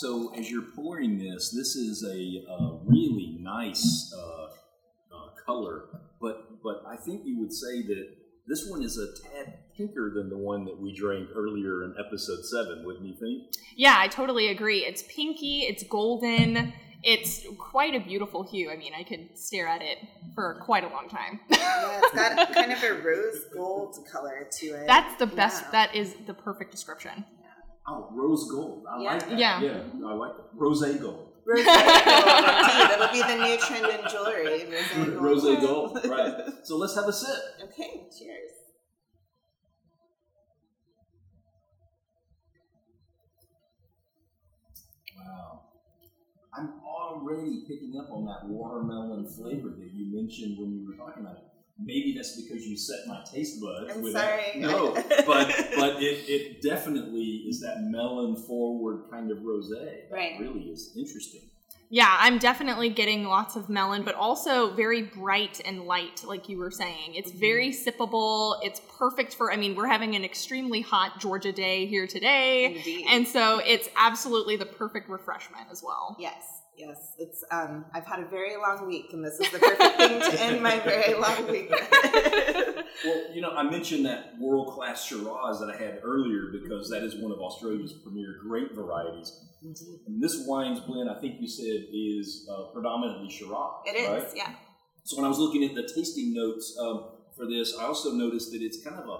So 0.00 0.34
as 0.34 0.50
you're 0.50 0.60
pouring 0.74 1.18
this, 1.18 1.50
this 1.50 1.74
is 1.74 2.04
a, 2.04 2.52
a 2.52 2.78
really 2.84 3.38
nice 3.40 4.14
uh, 4.14 4.44
uh, 4.44 5.30
color, 5.46 5.84
but 6.20 6.62
but 6.62 6.82
I 6.86 6.96
think 6.96 7.22
you 7.24 7.40
would 7.40 7.52
say 7.52 7.80
that 7.80 8.06
this 8.46 8.68
one 8.68 8.82
is 8.82 8.98
a 8.98 9.06
tad 9.22 9.54
pinker 9.74 10.12
than 10.14 10.28
the 10.28 10.36
one 10.36 10.66
that 10.66 10.78
we 10.78 10.94
drank 10.94 11.30
earlier 11.34 11.82
in 11.82 11.94
episode 11.98 12.44
seven, 12.44 12.84
wouldn't 12.84 13.06
you 13.06 13.14
think? 13.14 13.54
Yeah, 13.74 13.94
I 13.96 14.08
totally 14.08 14.48
agree. 14.48 14.80
It's 14.80 15.02
pinky, 15.02 15.60
it's 15.60 15.82
golden, 15.84 16.74
it's 17.02 17.46
quite 17.58 17.94
a 17.94 18.00
beautiful 18.00 18.42
hue. 18.42 18.70
I 18.70 18.76
mean, 18.76 18.92
I 18.92 19.02
could 19.02 19.30
stare 19.38 19.66
at 19.66 19.80
it 19.80 19.96
for 20.34 20.60
quite 20.62 20.84
a 20.84 20.88
long 20.88 21.08
time. 21.08 21.40
yeah, 21.48 22.00
it's 22.02 22.14
got 22.14 22.52
kind 22.54 22.70
of 22.70 22.82
a 22.82 23.00
rose 23.02 23.44
gold 23.54 23.96
color 24.12 24.46
to 24.58 24.66
it. 24.66 24.86
That's 24.86 25.18
the 25.18 25.26
best. 25.26 25.64
Yeah. 25.64 25.70
That 25.70 25.94
is 25.94 26.16
the 26.26 26.34
perfect 26.34 26.70
description. 26.70 27.24
Oh, 27.88 28.08
rose 28.12 28.50
gold. 28.50 28.84
I 28.90 29.00
yeah. 29.00 29.12
like 29.12 29.28
that. 29.28 29.38
Yeah. 29.38 29.60
Yeah, 29.62 30.06
I 30.06 30.14
like 30.14 30.32
it. 30.32 30.44
Rose 30.54 30.80
gold. 30.80 31.28
Rose 31.46 31.56
gold, 31.64 31.66
That'll 31.66 33.12
be 33.12 33.22
the 33.22 33.46
new 33.46 33.56
trend 33.58 33.86
in 33.86 34.10
jewelry. 34.10 35.16
Rose 35.16 35.42
gold. 35.42 35.94
gold. 35.94 36.04
Right. 36.04 36.34
So 36.64 36.76
let's 36.76 36.96
have 36.96 37.06
a 37.06 37.12
sip. 37.12 37.38
Okay. 37.62 38.08
Cheers. 38.18 38.50
Wow. 45.16 45.60
I'm 46.58 46.80
already 46.84 47.62
picking 47.68 48.00
up 48.00 48.10
on 48.10 48.26
that 48.26 48.48
watermelon 48.48 49.28
flavor 49.28 49.70
that 49.78 49.90
you 49.94 50.12
mentioned 50.12 50.58
when 50.58 50.72
you 50.72 50.88
were 50.88 50.96
talking 50.96 51.22
about 51.22 51.36
it 51.36 51.45
maybe 51.78 52.14
that's 52.16 52.40
because 52.40 52.66
you 52.66 52.76
set 52.76 53.06
my 53.06 53.22
taste 53.32 53.60
buds. 53.60 53.92
I'm 53.92 54.12
sorry. 54.12 54.52
No, 54.56 54.94
but 55.26 55.54
but 55.76 56.02
it, 56.02 56.28
it 56.28 56.62
definitely 56.62 57.44
is 57.48 57.60
that 57.60 57.82
melon 57.82 58.36
forward 58.36 59.04
kind 59.10 59.30
of 59.30 59.38
rosé. 59.38 60.10
Right. 60.10 60.40
really 60.40 60.62
is 60.62 60.92
interesting. 60.96 61.42
Yeah, 61.88 62.16
I'm 62.18 62.38
definitely 62.38 62.88
getting 62.88 63.24
lots 63.24 63.54
of 63.54 63.68
melon, 63.68 64.02
but 64.02 64.16
also 64.16 64.74
very 64.74 65.02
bright 65.02 65.60
and 65.64 65.84
light, 65.84 66.24
like 66.26 66.48
you 66.48 66.58
were 66.58 66.72
saying. 66.72 67.14
It's 67.14 67.30
mm-hmm. 67.30 67.38
very 67.38 67.70
sippable. 67.70 68.56
It's 68.62 68.80
perfect 68.98 69.36
for, 69.36 69.52
I 69.52 69.56
mean, 69.56 69.76
we're 69.76 69.86
having 69.86 70.16
an 70.16 70.24
extremely 70.24 70.80
hot 70.80 71.20
Georgia 71.20 71.52
day 71.52 71.86
here 71.86 72.08
today. 72.08 72.76
Indeed. 72.76 73.06
And 73.08 73.28
so 73.28 73.60
it's 73.64 73.88
absolutely 73.96 74.56
the 74.56 74.66
perfect 74.66 75.08
refreshment 75.08 75.68
as 75.70 75.80
well. 75.80 76.16
Yes. 76.18 76.42
Yes, 76.76 77.14
it's. 77.18 77.42
Um, 77.50 77.86
I've 77.94 78.06
had 78.06 78.20
a 78.20 78.26
very 78.26 78.56
long 78.56 78.86
week, 78.86 79.12
and 79.12 79.24
this 79.24 79.40
is 79.40 79.50
the 79.50 79.58
perfect 79.58 79.96
thing 79.96 80.20
to 80.20 80.42
end 80.42 80.62
my 80.62 80.78
very 80.80 81.14
long 81.14 81.50
week. 81.50 81.70
well, 83.04 83.34
you 83.34 83.40
know, 83.40 83.50
I 83.50 83.62
mentioned 83.62 84.04
that 84.04 84.38
world 84.38 84.74
class 84.74 85.06
Shiraz 85.06 85.58
that 85.60 85.70
I 85.74 85.76
had 85.76 86.00
earlier 86.02 86.52
because 86.52 86.90
that 86.90 87.02
is 87.02 87.14
one 87.16 87.32
of 87.32 87.38
Australia's 87.38 87.94
premier 87.94 88.36
grape 88.42 88.74
varieties. 88.74 89.40
And 89.62 90.22
this 90.22 90.44
wine's 90.46 90.80
blend, 90.80 91.10
I 91.10 91.18
think 91.20 91.40
you 91.40 91.48
said, 91.48 91.86
is 91.92 92.48
uh, 92.50 92.72
predominantly 92.72 93.30
Shiraz. 93.30 93.82
It 93.86 93.96
is, 93.96 94.08
right? 94.08 94.32
yeah. 94.34 94.54
So 95.04 95.16
when 95.16 95.24
I 95.24 95.28
was 95.28 95.38
looking 95.38 95.64
at 95.64 95.74
the 95.74 95.90
tasting 95.94 96.34
notes 96.34 96.76
um, 96.80 97.08
for 97.36 97.46
this, 97.46 97.76
I 97.78 97.84
also 97.84 98.12
noticed 98.12 98.52
that 98.52 98.60
it's 98.60 98.84
kind 98.84 98.96
of 98.96 99.08
a 99.08 99.18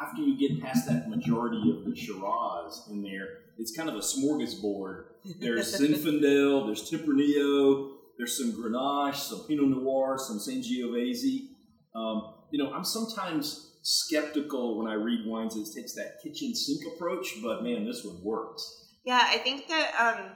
after 0.00 0.22
you 0.22 0.38
get 0.38 0.62
past 0.62 0.86
that 0.86 1.08
majority 1.08 1.74
of 1.76 1.84
the 1.84 1.96
Shiraz 1.96 2.86
in 2.90 3.02
there, 3.02 3.28
it's 3.58 3.76
kind 3.76 3.88
of 3.88 3.96
a 3.96 4.00
smorgasbord. 4.00 5.04
There's 5.40 5.78
Zinfandel, 5.78 6.66
there's 6.66 6.90
Tempranillo, 6.90 7.92
there's 8.16 8.36
some 8.36 8.52
Grenache, 8.52 9.16
some 9.16 9.44
Pinot 9.46 9.68
Noir, 9.68 10.16
some 10.18 10.38
Sangiovese. 10.38 11.48
Um, 11.94 12.34
you 12.50 12.62
know, 12.62 12.72
I'm 12.72 12.84
sometimes 12.84 13.76
skeptical 13.82 14.78
when 14.78 14.86
I 14.86 14.94
read 14.94 15.26
wines 15.26 15.54
that 15.54 15.72
takes 15.74 15.94
that 15.94 16.18
kitchen 16.22 16.54
sink 16.54 16.80
approach, 16.94 17.26
but 17.42 17.62
man, 17.62 17.84
this 17.84 18.04
one 18.04 18.22
works. 18.22 18.94
Yeah, 19.04 19.22
I 19.24 19.38
think 19.38 19.68
that 19.68 19.94
um, 19.98 20.30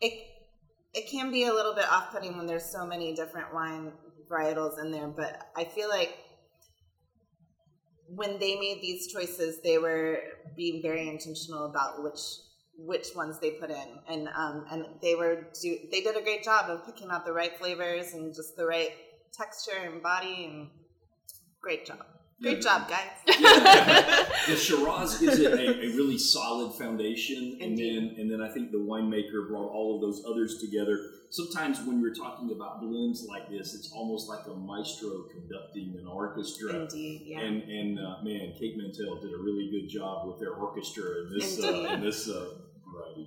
it 0.00 0.26
it 0.92 1.08
can 1.08 1.30
be 1.30 1.44
a 1.44 1.52
little 1.52 1.74
bit 1.74 1.90
off 1.90 2.12
putting 2.12 2.36
when 2.36 2.46
there's 2.46 2.64
so 2.64 2.84
many 2.84 3.14
different 3.14 3.54
wine 3.54 3.92
varietals 4.30 4.80
in 4.80 4.90
there, 4.90 5.08
but 5.08 5.50
I 5.56 5.64
feel 5.64 5.88
like 5.88 6.16
when 8.08 8.38
they 8.40 8.56
made 8.56 8.80
these 8.82 9.12
choices, 9.12 9.60
they 9.62 9.78
were 9.78 10.18
being 10.56 10.82
very 10.82 11.08
intentional 11.08 11.66
about 11.66 12.02
which 12.02 12.18
which 12.86 13.08
ones 13.14 13.38
they 13.40 13.52
put 13.52 13.70
in, 13.70 13.88
and 14.08 14.28
um, 14.28 14.64
and 14.70 14.86
they 15.02 15.14
were 15.14 15.46
do, 15.60 15.76
they 15.90 16.00
did 16.00 16.16
a 16.16 16.22
great 16.22 16.42
job 16.42 16.70
of 16.70 16.84
picking 16.86 17.10
out 17.10 17.24
the 17.24 17.32
right 17.32 17.56
flavors 17.58 18.14
and 18.14 18.34
just 18.34 18.56
the 18.56 18.64
right 18.64 18.92
texture 19.32 19.78
and 19.84 20.02
body, 20.02 20.46
and 20.50 20.68
great 21.60 21.86
job. 21.86 22.04
Great 22.42 22.62
job, 22.62 22.88
guys. 22.88 23.10
Yeah. 23.40 24.28
the 24.48 24.56
Shiraz 24.56 25.18
gives 25.18 25.38
it 25.38 25.52
a, 25.52 25.84
a, 25.84 25.96
really 25.96 26.18
solid 26.18 26.74
foundation, 26.74 27.58
and 27.60 27.76
then 27.76 28.16
and 28.18 28.30
then 28.30 28.42
I 28.42 28.50
think 28.50 28.70
the 28.70 28.78
winemaker 28.78 29.48
brought 29.48 29.70
all 29.70 29.96
of 29.96 30.00
those 30.00 30.24
others 30.26 30.58
together. 30.60 30.98
Sometimes 31.30 31.80
when 31.82 32.00
you're 32.00 32.14
talking 32.14 32.50
about 32.50 32.80
blends 32.80 33.24
like 33.28 33.48
this, 33.50 33.74
it's 33.74 33.92
almost 33.92 34.28
like 34.28 34.46
a 34.46 34.54
maestro 34.54 35.24
conducting 35.32 35.96
an 35.98 36.06
orchestra. 36.06 36.74
Indeed, 36.74 37.22
yeah. 37.26 37.40
And 37.40 37.62
and 37.62 37.98
uh, 37.98 38.16
man, 38.22 38.52
Cape 38.58 38.76
Mentelle 38.78 39.20
did 39.20 39.32
a 39.32 39.38
really 39.38 39.70
good 39.70 39.88
job 39.88 40.26
with 40.26 40.40
their 40.40 40.52
orchestra 40.52 41.04
in 41.22 41.38
this 41.38 41.62
uh, 41.62 41.72
in 41.92 42.00
this 42.00 42.28
uh, 42.28 42.54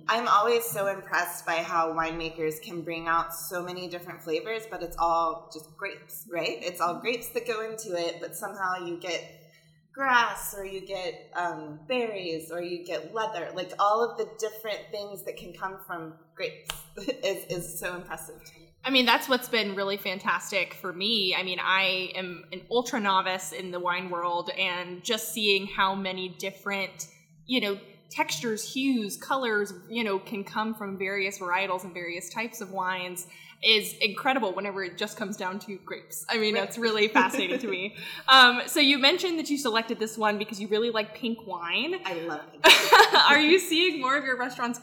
I'm 0.08 0.28
always 0.28 0.64
so 0.64 0.88
impressed 0.88 1.46
by 1.46 1.56
how 1.56 1.92
winemakers 1.92 2.60
can 2.60 2.82
bring 2.82 3.08
out 3.08 3.34
so 3.34 3.62
many 3.62 3.88
different 3.88 4.22
flavors, 4.22 4.62
but 4.70 4.82
it's 4.82 4.96
all 4.98 5.50
just 5.52 5.74
grapes, 5.76 6.26
right? 6.30 6.58
It's 6.60 6.80
all 6.80 7.00
grapes 7.00 7.28
that 7.30 7.46
go 7.46 7.62
into 7.62 7.96
it, 7.96 8.16
but 8.20 8.36
somehow 8.36 8.84
you 8.84 8.98
get 8.98 9.22
grass 9.94 10.54
or 10.56 10.66
you 10.66 10.84
get 10.84 11.30
um, 11.36 11.78
berries 11.88 12.50
or 12.50 12.60
you 12.60 12.84
get 12.84 13.14
leather. 13.14 13.48
Like 13.54 13.72
all 13.78 14.02
of 14.02 14.18
the 14.18 14.28
different 14.38 14.80
things 14.90 15.24
that 15.24 15.36
can 15.36 15.52
come 15.52 15.78
from 15.86 16.14
grapes 16.34 16.70
is, 16.96 17.44
is 17.46 17.78
so 17.78 17.94
impressive 17.94 18.36
to 18.44 18.60
me. 18.60 18.64
I 18.86 18.90
mean, 18.90 19.06
that's 19.06 19.28
what's 19.28 19.48
been 19.48 19.74
really 19.74 19.96
fantastic 19.96 20.74
for 20.74 20.92
me. 20.92 21.34
I 21.34 21.42
mean, 21.42 21.58
I 21.62 22.10
am 22.14 22.44
an 22.52 22.62
ultra 22.70 23.00
novice 23.00 23.52
in 23.52 23.70
the 23.70 23.80
wine 23.80 24.10
world, 24.10 24.50
and 24.58 25.02
just 25.02 25.32
seeing 25.32 25.66
how 25.66 25.94
many 25.94 26.28
different, 26.38 27.06
you 27.46 27.62
know, 27.62 27.78
textures, 28.14 28.72
hues, 28.72 29.16
colors, 29.16 29.72
you 29.88 30.04
know, 30.04 30.18
can 30.18 30.44
come 30.44 30.72
from 30.74 30.96
various 30.96 31.38
varietals 31.40 31.82
and 31.82 31.92
various 31.92 32.28
types 32.30 32.60
of 32.60 32.70
wines 32.70 33.26
is 33.64 33.94
incredible 34.00 34.52
whenever 34.54 34.84
it 34.84 34.96
just 34.96 35.16
comes 35.16 35.36
down 35.36 35.58
to 35.58 35.78
grapes. 35.84 36.24
I 36.28 36.38
mean, 36.38 36.54
right. 36.54 36.60
that's 36.60 36.78
really 36.78 37.08
fascinating 37.18 37.58
to 37.58 37.66
me. 37.68 37.96
Um, 38.28 38.62
so 38.66 38.78
you 38.78 38.98
mentioned 38.98 39.38
that 39.38 39.50
you 39.50 39.58
selected 39.58 39.98
this 39.98 40.16
one 40.16 40.38
because 40.38 40.60
you 40.60 40.68
really 40.68 40.90
like 40.90 41.14
pink 41.14 41.46
wine. 41.46 41.96
I 42.04 42.14
love 42.20 42.42
pink 42.52 42.64
Are 43.30 43.40
you 43.40 43.58
seeing 43.58 44.00
more 44.00 44.16
of 44.16 44.24
your 44.24 44.38
restaurant's 44.38 44.78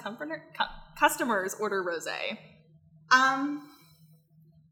customers 0.99 1.55
order 1.59 1.83
rosé? 1.83 2.37
Um, 3.11 3.69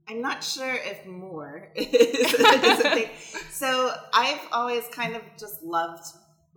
I'm 0.10 0.22
not 0.22 0.44
sure 0.44 0.74
if 0.74 1.06
more 1.06 1.72
is, 1.76 2.34
is 2.34 2.80
a 2.80 2.90
thing. 2.90 3.10
So 3.52 3.94
I've 4.14 4.42
always 4.52 4.86
kind 4.88 5.16
of 5.16 5.22
just 5.38 5.62
loved 5.62 6.04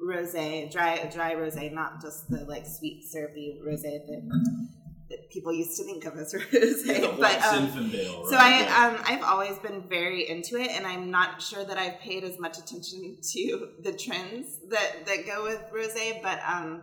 rosé, 0.02 0.70
dry 0.70 1.08
dry 1.12 1.34
rosé, 1.34 1.72
not 1.72 2.00
just 2.00 2.28
the 2.30 2.44
like 2.44 2.66
sweet 2.66 3.04
syrupy 3.04 3.60
rosé 3.64 4.06
that, 4.06 4.68
that 5.10 5.30
people 5.30 5.52
used 5.52 5.76
to 5.76 5.84
think 5.84 6.04
of 6.04 6.16
as 6.16 6.34
rosé. 6.52 7.00
Yeah, 7.00 7.14
but 7.18 7.42
um, 7.42 7.64
right? 7.64 8.24
so 8.28 8.36
I 8.36 8.86
um, 8.86 9.02
I've 9.04 9.22
always 9.22 9.58
been 9.58 9.88
very 9.88 10.28
into 10.28 10.56
it, 10.56 10.70
and 10.70 10.86
I'm 10.86 11.10
not 11.10 11.40
sure 11.40 11.64
that 11.64 11.78
I've 11.78 11.98
paid 12.00 12.24
as 12.24 12.38
much 12.38 12.58
attention 12.58 13.18
to 13.32 13.68
the 13.82 13.92
trends 13.92 14.58
that 14.68 15.06
that 15.06 15.26
go 15.26 15.44
with 15.44 15.62
rosé, 15.74 16.22
but 16.22 16.40
um. 16.46 16.82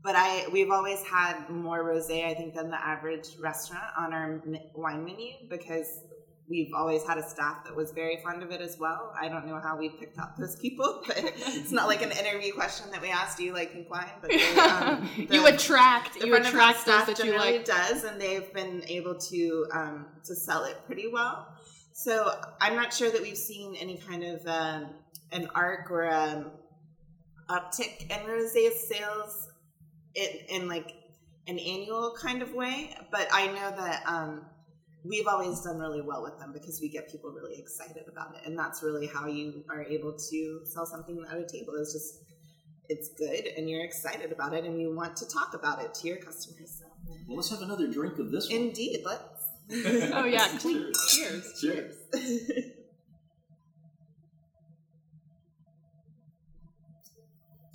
But 0.00 0.14
I, 0.16 0.46
we've 0.52 0.70
always 0.70 1.02
had 1.02 1.50
more 1.50 1.84
rosé, 1.84 2.24
I 2.24 2.32
think, 2.32 2.54
than 2.54 2.70
the 2.70 2.80
average 2.80 3.36
restaurant 3.40 3.84
on 3.98 4.14
our 4.14 4.40
wine 4.72 5.04
menu 5.04 5.32
because 5.50 5.88
we've 6.48 6.72
always 6.74 7.06
had 7.06 7.18
a 7.18 7.28
staff 7.28 7.64
that 7.64 7.76
was 7.76 7.92
very 7.92 8.18
fond 8.22 8.42
of 8.42 8.50
it 8.50 8.60
as 8.60 8.78
well. 8.78 9.12
I 9.20 9.28
don't 9.28 9.46
know 9.46 9.60
how 9.60 9.76
we 9.76 9.90
picked 9.90 10.18
out 10.18 10.36
those 10.38 10.56
people, 10.56 11.02
but 11.06 11.18
it's 11.18 11.70
not 11.70 11.86
like 11.86 12.02
an 12.02 12.10
interview 12.12 12.52
question 12.52 12.90
that 12.90 13.02
we 13.02 13.10
asked. 13.10 13.38
you 13.38 13.52
like 13.52 13.72
pink 13.72 13.90
wine? 13.90 14.06
But 14.20 14.30
they, 14.30 14.58
um, 14.58 15.08
the, 15.16 15.34
you 15.34 15.46
attract 15.46 16.16
you 16.16 16.34
attract 16.34 16.86
those 16.86 17.06
that 17.06 17.24
you 17.24 17.36
like. 17.38 17.64
Does 17.64 18.04
and 18.04 18.20
they've 18.20 18.52
been 18.52 18.82
able 18.88 19.16
to 19.16 19.66
um, 19.72 20.06
to 20.24 20.34
sell 20.34 20.64
it 20.64 20.76
pretty 20.86 21.08
well. 21.12 21.46
So 21.92 22.32
I'm 22.60 22.76
not 22.76 22.92
sure 22.92 23.10
that 23.10 23.20
we've 23.20 23.36
seen 23.36 23.74
any 23.74 23.96
kind 23.98 24.22
of 24.22 24.46
um, 24.46 24.90
an 25.32 25.48
arc 25.54 25.90
or 25.90 26.04
a 26.04 26.46
uptick 27.50 28.02
in 28.02 28.26
rosé 28.26 28.72
sales 28.72 29.48
in, 30.14 30.28
in 30.48 30.68
like 30.68 30.94
an 31.48 31.58
annual 31.58 32.14
kind 32.20 32.42
of 32.42 32.52
way, 32.52 32.94
but 33.10 33.26
I 33.32 33.46
know 33.46 33.70
that 33.76 34.02
um, 34.06 34.42
we've 35.04 35.26
always 35.26 35.60
done 35.60 35.78
really 35.78 36.00
well 36.00 36.22
with 36.22 36.38
them 36.38 36.52
because 36.52 36.80
we 36.80 36.88
get 36.88 37.10
people 37.10 37.30
really 37.30 37.58
excited 37.58 38.04
about 38.10 38.34
it 38.34 38.42
and 38.46 38.58
that's 38.58 38.82
really 38.82 39.06
how 39.06 39.26
you 39.26 39.64
are 39.70 39.84
able 39.84 40.12
to 40.12 40.60
sell 40.64 40.86
something 40.86 41.24
at 41.30 41.36
a 41.36 41.46
table 41.46 41.74
is 41.74 41.92
just 41.92 42.24
it's 42.88 43.10
good 43.10 43.46
and 43.56 43.68
you're 43.68 43.84
excited 43.84 44.32
about 44.32 44.54
it 44.54 44.64
and 44.64 44.80
you 44.80 44.94
want 44.94 45.16
to 45.16 45.26
talk 45.28 45.54
about 45.54 45.82
it 45.82 45.94
to 45.94 46.08
your 46.08 46.16
customers 46.16 46.80
so. 46.80 46.86
well 47.28 47.36
let's 47.36 47.50
have 47.50 47.62
another 47.62 47.86
drink 47.86 48.18
of 48.18 48.30
this 48.30 48.48
one. 48.50 48.60
indeed 48.62 49.02
let's 49.04 49.22
oh 50.14 50.24
yeah 50.24 50.48
cheers 50.58 50.96
cheers, 51.14 51.60
cheers. 51.60 51.94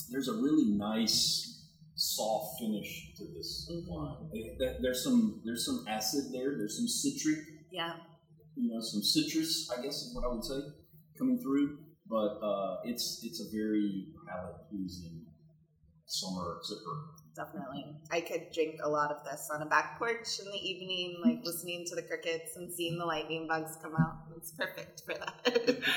there's 0.09 0.27
a 0.27 0.33
really 0.33 0.65
nice 0.65 1.52
soft 2.15 2.59
finish 2.59 3.13
to 3.17 3.25
this 3.35 3.69
mm-hmm. 3.71 3.91
wine. 3.91 4.29
There's 4.81 5.03
some 5.03 5.41
there's 5.45 5.65
some 5.65 5.85
acid 5.87 6.25
there. 6.31 6.57
There's 6.57 6.77
some 6.77 6.87
citric. 6.87 7.39
Yeah. 7.71 7.93
You 8.55 8.73
know, 8.73 8.81
some 8.81 9.01
citrus. 9.01 9.69
I 9.75 9.81
guess 9.81 9.95
is 10.01 10.15
what 10.15 10.25
I 10.25 10.33
would 10.33 10.43
say 10.43 10.59
coming 11.17 11.39
through. 11.39 11.77
But 12.07 12.39
uh, 12.43 12.77
it's 12.83 13.21
it's 13.23 13.39
a 13.41 13.49
very 13.51 14.07
palate 14.27 14.69
pleasing 14.69 15.25
summer 16.05 16.59
sipper. 16.69 16.95
Definitely, 17.35 17.85
I 18.11 18.21
could 18.21 18.51
drink 18.53 18.75
a 18.83 18.89
lot 18.89 19.09
of 19.09 19.23
this 19.23 19.49
on 19.51 19.63
a 19.63 19.65
back 19.65 19.97
porch 19.97 20.39
in 20.39 20.51
the 20.51 20.57
evening, 20.57 21.21
like 21.25 21.39
listening 21.43 21.85
to 21.87 21.95
the 21.95 22.03
crickets 22.03 22.55
and 22.57 22.71
seeing 22.71 22.99
the 22.99 23.05
lightning 23.05 23.47
bugs 23.47 23.75
come 23.81 23.95
out. 23.95 24.22
It's 24.43 24.51
perfect 24.51 25.03
for 25.05 25.13
that. 25.13 25.79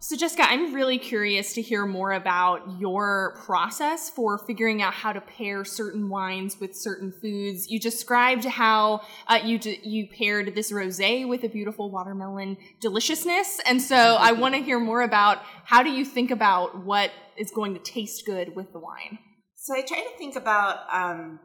So, 0.00 0.16
Jessica, 0.16 0.42
I'm 0.46 0.74
really 0.74 0.98
curious 0.98 1.54
to 1.54 1.62
hear 1.62 1.86
more 1.86 2.12
about 2.12 2.78
your 2.78 3.40
process 3.46 4.10
for 4.10 4.36
figuring 4.36 4.82
out 4.82 4.92
how 4.92 5.14
to 5.14 5.20
pair 5.22 5.64
certain 5.64 6.10
wines 6.10 6.60
with 6.60 6.76
certain 6.76 7.10
foods. 7.10 7.70
You 7.70 7.80
described 7.80 8.44
how 8.44 9.00
uh, 9.28 9.38
you 9.42 9.58
d- 9.58 9.80
you 9.82 10.06
paired 10.06 10.54
this 10.54 10.70
rosé 10.70 11.26
with 11.26 11.42
a 11.42 11.48
beautiful 11.48 11.90
watermelon 11.90 12.58
deliciousness, 12.82 13.62
and 13.64 13.80
so 13.80 13.96
I 13.96 14.32
want 14.42 14.54
to 14.54 14.60
hear 14.60 14.78
more 14.78 15.00
about 15.00 15.38
how 15.64 15.82
do 15.82 15.90
you 15.90 16.04
think 16.04 16.30
about 16.30 16.84
what 16.84 17.10
is 17.38 17.50
going 17.50 17.72
to 17.72 17.80
taste 17.80 18.26
good 18.26 18.54
with 18.54 18.74
the 18.74 18.80
wine. 18.80 19.18
So, 19.54 19.74
I 19.74 19.80
try 19.80 20.00
to 20.00 20.18
think 20.18 20.36
about 20.36 20.80
um, 20.92 21.40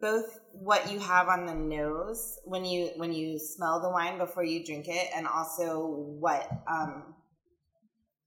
both 0.00 0.38
what 0.52 0.90
you 0.90 0.98
have 0.98 1.28
on 1.28 1.46
the 1.46 1.54
nose 1.54 2.38
when 2.44 2.64
you 2.64 2.90
when 2.96 3.12
you 3.12 3.38
smell 3.38 3.80
the 3.80 3.90
wine 3.90 4.18
before 4.18 4.44
you 4.44 4.64
drink 4.64 4.86
it, 4.88 5.08
and 5.14 5.26
also 5.26 5.86
what 6.18 6.50
um, 6.70 7.14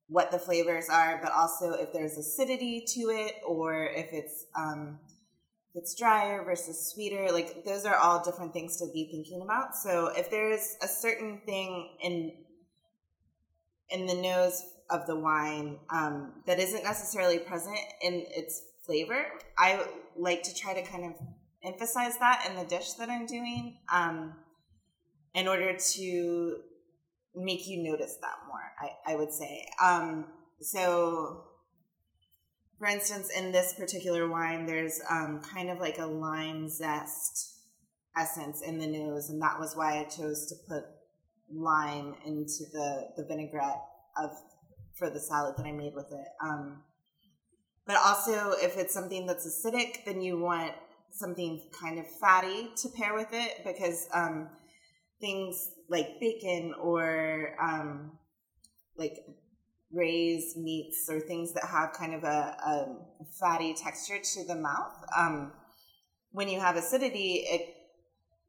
what 0.07 0.29
the 0.29 0.39
flavors 0.39 0.89
are, 0.89 1.19
but 1.23 1.31
also 1.31 1.71
if 1.71 1.93
there's 1.93 2.17
acidity 2.17 2.83
to 2.85 3.09
it 3.09 3.35
or 3.47 3.85
if 3.85 4.09
it's 4.11 4.45
um, 4.57 4.99
if 5.73 5.83
it's 5.83 5.95
drier 5.95 6.43
versus 6.43 6.91
sweeter. 6.91 7.29
Like 7.31 7.63
those 7.63 7.85
are 7.85 7.95
all 7.95 8.23
different 8.23 8.53
things 8.53 8.77
to 8.77 8.87
be 8.93 9.07
thinking 9.09 9.41
about. 9.41 9.75
So 9.75 10.07
if 10.07 10.29
there's 10.29 10.75
a 10.81 10.87
certain 10.87 11.41
thing 11.45 11.97
in 12.01 12.33
in 13.89 14.05
the 14.05 14.15
nose 14.15 14.63
of 14.89 15.07
the 15.07 15.15
wine 15.15 15.79
um, 15.89 16.33
that 16.45 16.59
isn't 16.59 16.83
necessarily 16.83 17.39
present 17.39 17.77
in 18.01 18.25
its 18.35 18.63
flavor, 18.85 19.25
I 19.57 19.85
like 20.17 20.43
to 20.43 20.53
try 20.53 20.73
to 20.73 20.81
kind 20.81 21.05
of 21.05 21.13
emphasize 21.63 22.17
that 22.19 22.47
in 22.49 22.55
the 22.55 22.65
dish 22.65 22.93
that 22.93 23.09
I'm 23.09 23.25
doing 23.25 23.77
um, 23.91 24.33
in 25.33 25.47
order 25.47 25.75
to 25.77 26.57
make 27.35 27.67
you 27.67 27.83
notice 27.83 28.17
that 28.21 28.35
more, 28.47 28.59
I, 28.79 29.13
I 29.13 29.15
would 29.15 29.31
say. 29.31 29.65
Um, 29.81 30.25
so, 30.59 31.45
for 32.77 32.87
instance, 32.87 33.29
in 33.35 33.51
this 33.51 33.73
particular 33.73 34.27
wine, 34.29 34.65
there's 34.65 34.99
um, 35.09 35.41
kind 35.41 35.69
of 35.69 35.79
like 35.79 35.99
a 35.99 36.05
lime 36.05 36.67
zest 36.67 37.59
essence 38.17 38.61
in 38.61 38.77
the 38.77 38.87
nose, 38.87 39.29
and 39.29 39.41
that 39.41 39.59
was 39.59 39.75
why 39.75 39.99
I 39.99 40.03
chose 40.03 40.47
to 40.47 40.55
put 40.67 40.83
lime 41.53 42.15
into 42.25 42.65
the, 42.71 43.09
the 43.17 43.25
vinaigrette 43.25 43.81
of 44.17 44.31
for 44.93 45.09
the 45.09 45.19
salad 45.19 45.55
that 45.57 45.65
I 45.65 45.71
made 45.71 45.93
with 45.95 46.11
it. 46.11 46.27
Um, 46.43 46.83
but 47.87 47.97
also 47.97 48.51
if 48.51 48.77
it's 48.77 48.93
something 48.93 49.25
that's 49.25 49.47
acidic, 49.47 50.05
then 50.05 50.21
you 50.21 50.39
want 50.39 50.73
something 51.11 51.61
kind 51.79 51.99
of 51.99 52.07
fatty 52.19 52.71
to 52.77 52.89
pair 52.89 53.13
with 53.13 53.29
it 53.31 53.63
because 53.65 54.07
um, 54.13 54.49
things 55.19 55.71
like 55.89 56.19
bacon 56.19 56.73
or 56.81 57.55
um, 57.61 58.11
like 58.97 59.25
raised 59.93 60.57
meats 60.57 61.07
or 61.09 61.19
things 61.19 61.53
that 61.53 61.65
have 61.65 61.93
kind 61.93 62.13
of 62.13 62.23
a, 62.23 62.27
a 62.27 63.25
fatty 63.39 63.73
texture 63.73 64.19
to 64.19 64.45
the 64.45 64.55
mouth. 64.55 64.93
Um, 65.17 65.51
when 66.31 66.47
you 66.47 66.59
have 66.59 66.75
acidity, 66.75 67.45
it 67.47 67.75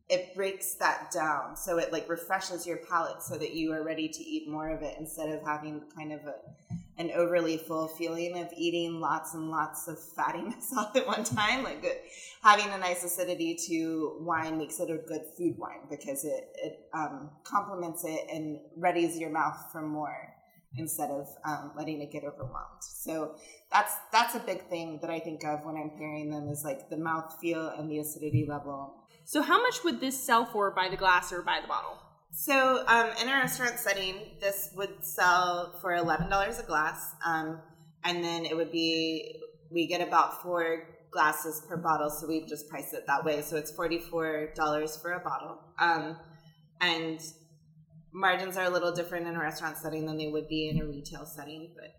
it 0.09 0.35
breaks 0.35 0.75
that 0.75 1.11
down, 1.11 1.57
so 1.57 1.79
it 1.79 1.91
like 1.93 2.09
refreshes 2.09 2.67
your 2.67 2.79
palate, 2.89 3.23
so 3.23 3.39
that 3.39 3.55
you 3.55 3.73
are 3.73 3.83
ready 3.83 4.09
to 4.09 4.23
eat 4.23 4.49
more 4.49 4.69
of 4.69 4.83
it 4.83 4.97
instead 4.99 5.31
of 5.31 5.43
having 5.43 5.83
kind 5.97 6.13
of 6.13 6.21
a 6.27 6.35
an 6.99 7.11
overly 7.15 7.57
full 7.57 7.89
feeling 7.89 8.39
of 8.39 8.49
eating 8.57 9.01
lots 9.01 9.35
and 9.35 9.51
lots 9.51 9.89
of 9.89 9.99
fattiness 9.99 10.73
all 10.77 10.91
at 10.95 11.07
one 11.07 11.25
time. 11.25 11.63
Like 11.63 11.85
having 12.43 12.69
a 12.73 12.79
nice 12.79 13.05
acidity 13.05 13.57
to 13.69 14.17
wine 14.21 14.59
makes 14.59 14.79
it 14.81 14.91
a 14.91 14.99
good 14.99 15.23
food 15.37 15.57
wine 15.59 15.87
because 15.91 16.25
it 16.25 16.49
it 16.57 16.81
um, 16.93 17.31
complements 17.45 18.05
it 18.05 18.27
and 18.33 18.59
readies 18.79 19.19
your 19.19 19.31
mouth 19.31 19.59
for 19.73 19.83
more 19.83 20.35
instead 20.77 21.11
of 21.11 21.29
um, 21.45 21.73
letting 21.77 22.01
it 22.01 22.11
get 22.11 22.25
overwhelmed. 22.25 22.81
So 22.81 23.37
that's 23.71 23.95
that's 24.11 24.35
a 24.35 24.41
big 24.41 24.69
thing 24.69 24.99
that 25.03 25.11
I 25.11 25.19
think 25.19 25.45
of 25.45 25.65
when 25.65 25.77
I'm 25.77 25.91
pairing 25.97 26.31
them 26.31 26.49
is 26.49 26.65
like 26.65 26.89
the 26.89 26.97
mouth 26.97 27.37
feel 27.41 27.69
and 27.69 27.91
the 27.91 27.99
acidity 27.99 28.47
level. 28.49 28.95
So 29.25 29.43
how 29.43 29.63
much 29.63 29.85
would 29.85 30.01
this 30.01 30.21
sell 30.23 30.45
for 30.45 30.71
by 30.73 30.89
the 30.89 30.97
glass 30.97 31.33
or 31.33 31.43
by 31.43 31.61
the 31.61 31.69
bottle? 31.69 31.99
So 32.33 32.85
um, 32.87 33.11
in 33.21 33.29
a 33.29 33.33
restaurant 33.33 33.79
setting, 33.79 34.17
this 34.41 34.71
would 34.75 35.05
sell 35.05 35.79
for 35.81 35.95
eleven 35.95 36.31
dollars 36.31 36.59
a 36.59 36.63
glass, 36.63 37.13
um, 37.25 37.61
and 38.05 38.25
then 38.25 38.47
it 38.47 38.57
would 38.57 38.73
be 38.73 39.39
we 39.71 39.87
get 39.87 40.07
about 40.07 40.43
four 40.43 40.89
glasses 41.11 41.63
per 41.69 41.77
bottle, 41.77 42.09
so 42.09 42.27
we 42.27 42.47
just 42.47 42.69
price 42.69 42.95
it 42.95 43.05
that 43.07 43.25
way. 43.25 43.43
So 43.43 43.57
it's 43.57 43.71
forty 43.71 43.99
four 43.99 44.49
dollars 44.57 44.97
for 44.97 45.13
a 45.13 45.21
bottle, 45.21 45.59
um, 45.79 46.17
and 46.81 47.21
margins 48.13 48.57
are 48.57 48.65
a 48.65 48.71
little 48.71 48.93
different 48.93 49.27
in 49.27 49.37
a 49.37 49.41
restaurant 49.41 49.77
setting 49.77 50.07
than 50.07 50.17
they 50.17 50.29
would 50.29 50.49
be 50.49 50.71
in 50.71 50.81
a 50.81 50.87
retail 50.87 51.27
setting, 51.27 51.75
but, 51.77 51.91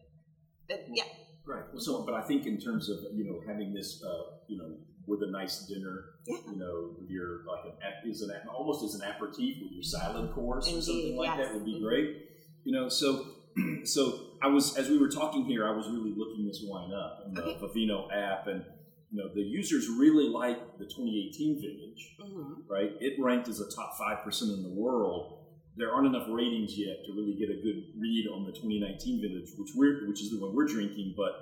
but 0.68 0.86
yeah. 0.92 1.04
Right. 1.46 1.64
So, 1.78 2.06
but 2.06 2.16
I 2.16 2.22
think 2.22 2.46
in 2.46 2.58
terms 2.58 2.90
of 2.90 3.00
you 3.14 3.26
know 3.26 3.42
having 3.48 3.74
this, 3.74 4.02
uh, 4.04 4.38
you 4.48 4.58
know, 4.58 4.78
with 5.08 5.22
a 5.24 5.28
nice 5.32 5.66
dinner, 5.68 6.06
yeah. 6.26 6.38
you 6.50 6.58
know, 6.58 6.96
with 7.00 7.10
your 7.10 7.44
like 7.46 7.66
an 7.66 8.10
is 8.10 8.22
an 8.22 8.32
almost 8.54 8.84
as 8.84 8.96
an 8.96 9.02
aperitif 9.08 9.58
with 9.62 9.72
your 9.72 9.84
salad 9.84 10.32
course 10.32 10.68
Indeed, 10.68 10.80
or 10.80 10.82
something 10.82 11.16
like 11.18 11.28
yes. 11.38 11.48
that 11.48 11.54
would 11.54 11.66
be 11.66 11.76
Mhm. 11.76 11.82
great. 11.84 12.18
You 12.64 12.72
know, 12.72 12.90
so 12.90 13.26
so 13.84 14.20
I 14.42 14.48
was 14.48 14.78
as 14.78 14.90
we 14.90 14.98
were 14.98 15.10
talking 15.10 15.46
here, 15.46 15.68
I 15.68 15.72
was 15.76 15.88
really 15.90 16.14
looking 16.16 16.46
this 16.48 16.64
wine 16.66 16.92
up 16.94 17.24
in 17.28 17.34
the 17.34 17.44
Okay. 17.44 17.60
Vivino 17.66 18.08
app, 18.14 18.48
and 18.48 18.64
you 19.12 19.22
know, 19.22 19.30
the 19.34 19.42
users 19.42 19.88
really 19.90 20.28
like 20.30 20.78
the 20.80 20.86
2018 20.86 21.62
vintage. 21.62 22.16
Mhm. 22.22 22.64
right? 22.70 22.92
It 23.00 23.20
ranked 23.22 23.48
as 23.48 23.60
a 23.60 23.70
top 23.70 23.98
five 23.98 24.24
percent 24.24 24.52
in 24.52 24.64
the 24.64 24.70
world. 24.74 25.40
There 25.76 25.92
aren't 25.92 26.08
enough 26.08 26.28
ratings 26.30 26.78
yet 26.78 27.04
to 27.06 27.14
really 27.14 27.34
get 27.34 27.50
a 27.50 27.56
good 27.62 27.94
read 27.98 28.28
on 28.28 28.46
the 28.46 28.52
2019 28.52 29.22
vintage, 29.22 29.50
which 29.58 29.72
we're 29.76 30.08
which 30.08 30.22
is 30.22 30.32
the 30.32 30.40
one 30.40 30.56
we're 30.56 30.68
drinking. 30.68 31.14
But 31.18 31.34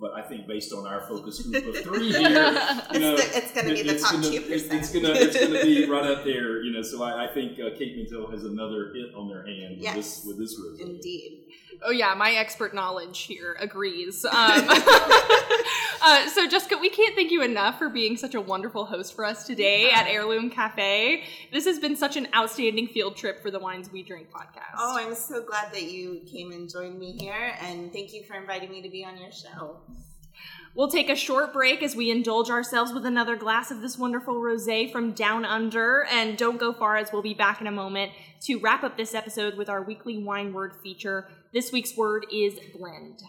but 0.00 0.12
I 0.12 0.22
think 0.22 0.46
based 0.46 0.72
on 0.72 0.86
our 0.86 1.00
focus 1.02 1.40
group 1.42 1.66
of 1.66 1.76
three 1.84 2.10
here, 2.12 2.20
you 2.22 2.28
know, 2.30 3.14
It's, 3.14 3.36
it's 3.36 3.52
going 3.52 3.68
to 3.68 3.74
be 3.74 3.82
the 3.82 3.94
it's 3.94 4.02
top 4.02 4.12
gonna, 4.14 4.24
two 4.30 4.36
it's, 4.36 4.48
percent. 4.64 4.72
it's 4.82 4.92
gonna 4.92 5.08
it's 5.14 5.38
gonna 5.40 5.62
be 5.62 5.86
right 5.90 6.04
up 6.10 6.24
there, 6.24 6.62
you 6.62 6.72
know. 6.72 6.82
So 6.82 7.02
I, 7.02 7.24
I 7.24 7.32
think 7.32 7.52
uh, 7.60 7.70
Cape 7.78 7.96
Mentelle 7.96 8.30
has 8.32 8.44
another 8.44 8.92
hit 8.94 9.14
on 9.14 9.28
their 9.28 9.46
hand 9.46 9.76
with 9.76 9.84
Yes. 9.84 9.94
this 9.96 10.24
with 10.26 10.38
this 10.38 10.58
rosé. 10.60 10.80
Indeed. 10.80 11.40
Oh 11.82 11.90
yeah, 11.90 12.14
my 12.14 12.32
expert 12.32 12.74
knowledge 12.74 13.20
here 13.22 13.56
agrees. 13.60 14.24
Um, 14.34 14.66
uh, 16.04 16.28
so 16.28 16.46
Jessica, 16.46 16.76
we 16.76 16.90
can't 16.90 17.14
thank 17.14 17.30
you 17.30 17.42
enough 17.42 17.78
for 17.78 17.88
being 17.88 18.16
such 18.16 18.34
a 18.34 18.40
wonderful 18.40 18.84
host 18.84 19.14
for 19.14 19.24
us 19.24 19.46
today 19.46 19.90
at 19.90 20.06
Heirloom 20.06 20.50
Cafe. 20.50 21.24
This 21.50 21.64
has 21.64 21.78
been 21.78 21.96
such 21.96 22.16
an 22.16 22.28
outstanding 22.34 22.88
field 22.88 23.16
trip 23.16 23.40
for 23.42 23.50
the 23.50 23.58
Wines 23.58 23.90
We 23.90 24.02
Drink 24.02 24.28
podcast. 24.30 24.74
Oh, 24.78 24.98
I'm 24.98 25.14
so 25.14 25.42
glad 25.42 25.72
that 25.72 25.84
you 25.84 26.20
came 26.30 26.52
and 26.52 26.68
joined 26.68 26.98
me 26.98 27.16
here, 27.18 27.54
and 27.60 27.90
thank 27.90 28.12
you 28.12 28.22
for 28.24 28.34
inviting 28.34 28.70
me 28.70 28.82
to 28.82 28.90
be 28.90 29.02
on 29.02 29.16
your 29.16 29.32
show. 29.32 29.78
We'll 30.74 30.90
take 30.90 31.08
a 31.08 31.16
short 31.16 31.52
break 31.52 31.82
as 31.82 31.94
we 31.94 32.10
indulge 32.10 32.50
ourselves 32.50 32.92
with 32.92 33.06
another 33.06 33.36
glass 33.36 33.70
of 33.70 33.80
this 33.80 33.96
wonderful 33.96 34.34
rosé 34.34 34.90
from 34.90 35.12
Down 35.12 35.44
Under. 35.44 36.04
And 36.10 36.36
don't 36.36 36.58
go 36.58 36.72
far 36.72 36.96
as 36.96 37.12
we'll 37.12 37.22
be 37.22 37.32
back 37.32 37.60
in 37.60 37.68
a 37.68 37.72
moment 37.72 38.10
to 38.42 38.58
wrap 38.58 38.82
up 38.82 38.96
this 38.96 39.14
episode 39.14 39.56
with 39.56 39.68
our 39.68 39.82
weekly 39.82 40.22
wine 40.22 40.52
word 40.52 40.72
feature. 40.82 41.28
This 41.52 41.70
week's 41.70 41.96
word 41.96 42.26
is 42.32 42.58
blend. 42.76 43.22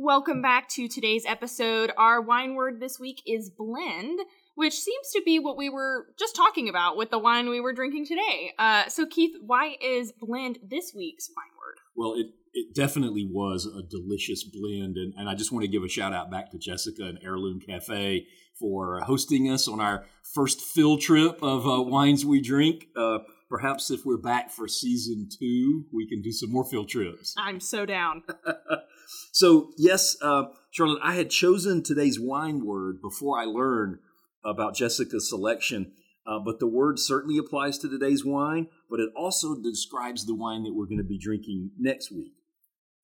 Welcome 0.00 0.42
back 0.42 0.68
to 0.68 0.86
today's 0.86 1.26
episode. 1.26 1.90
Our 1.98 2.22
wine 2.22 2.54
word 2.54 2.78
this 2.78 3.00
week 3.00 3.20
is 3.26 3.50
blend, 3.50 4.20
which 4.54 4.74
seems 4.74 5.10
to 5.10 5.22
be 5.24 5.40
what 5.40 5.56
we 5.56 5.68
were 5.68 6.06
just 6.16 6.36
talking 6.36 6.68
about 6.68 6.96
with 6.96 7.10
the 7.10 7.18
wine 7.18 7.48
we 7.48 7.60
were 7.60 7.72
drinking 7.72 8.06
today. 8.06 8.52
Uh, 8.60 8.86
so, 8.86 9.06
Keith, 9.06 9.34
why 9.44 9.74
is 9.82 10.12
blend 10.12 10.60
this 10.62 10.92
week's 10.94 11.28
wine 11.36 11.50
word? 11.58 11.78
Well, 11.96 12.14
it, 12.14 12.26
it 12.54 12.76
definitely 12.76 13.28
was 13.28 13.66
a 13.66 13.82
delicious 13.82 14.44
blend. 14.44 14.98
And, 14.98 15.14
and 15.16 15.28
I 15.28 15.34
just 15.34 15.50
want 15.50 15.64
to 15.64 15.68
give 15.68 15.82
a 15.82 15.88
shout 15.88 16.12
out 16.12 16.30
back 16.30 16.52
to 16.52 16.58
Jessica 16.58 17.02
and 17.02 17.18
Heirloom 17.20 17.58
Cafe 17.58 18.28
for 18.56 19.00
hosting 19.00 19.50
us 19.50 19.66
on 19.66 19.80
our 19.80 20.04
first 20.22 20.60
field 20.60 21.00
trip 21.00 21.42
of 21.42 21.66
uh, 21.66 21.82
Wines 21.82 22.24
We 22.24 22.40
Drink. 22.40 22.86
Uh, 22.96 23.18
perhaps 23.50 23.90
if 23.90 24.06
we're 24.06 24.16
back 24.16 24.52
for 24.52 24.68
season 24.68 25.28
two, 25.28 25.86
we 25.92 26.06
can 26.06 26.22
do 26.22 26.30
some 26.30 26.52
more 26.52 26.64
field 26.64 26.88
trips. 26.88 27.34
I'm 27.36 27.58
so 27.58 27.84
down. 27.84 28.22
So, 29.32 29.72
yes, 29.76 30.16
uh, 30.22 30.44
Charlotte, 30.70 31.00
I 31.02 31.14
had 31.14 31.30
chosen 31.30 31.82
today's 31.82 32.18
wine 32.20 32.64
word 32.64 33.00
before 33.02 33.38
I 33.38 33.44
learned 33.44 33.98
about 34.44 34.74
Jessica's 34.74 35.28
selection. 35.28 35.92
Uh, 36.26 36.38
but 36.38 36.58
the 36.58 36.66
word 36.66 36.98
certainly 36.98 37.38
applies 37.38 37.78
to 37.78 37.88
today's 37.88 38.22
wine, 38.22 38.68
but 38.90 39.00
it 39.00 39.08
also 39.16 39.56
describes 39.62 40.26
the 40.26 40.34
wine 40.34 40.62
that 40.64 40.74
we're 40.74 40.84
going 40.84 40.98
to 40.98 41.04
be 41.04 41.18
drinking 41.18 41.70
next 41.78 42.12
week. 42.12 42.32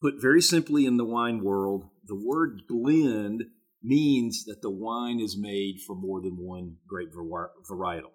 Put 0.02 0.20
very 0.20 0.42
simply 0.42 0.84
in 0.84 0.98
the 0.98 1.06
wine 1.06 1.42
world, 1.42 1.88
the 2.06 2.14
word 2.14 2.62
blend 2.68 3.44
means 3.82 4.44
that 4.44 4.60
the 4.60 4.70
wine 4.70 5.20
is 5.20 5.38
made 5.38 5.80
from 5.86 6.02
more 6.02 6.20
than 6.20 6.36
one 6.36 6.76
grape 6.86 7.10
var- 7.14 7.52
varietal. 7.70 8.12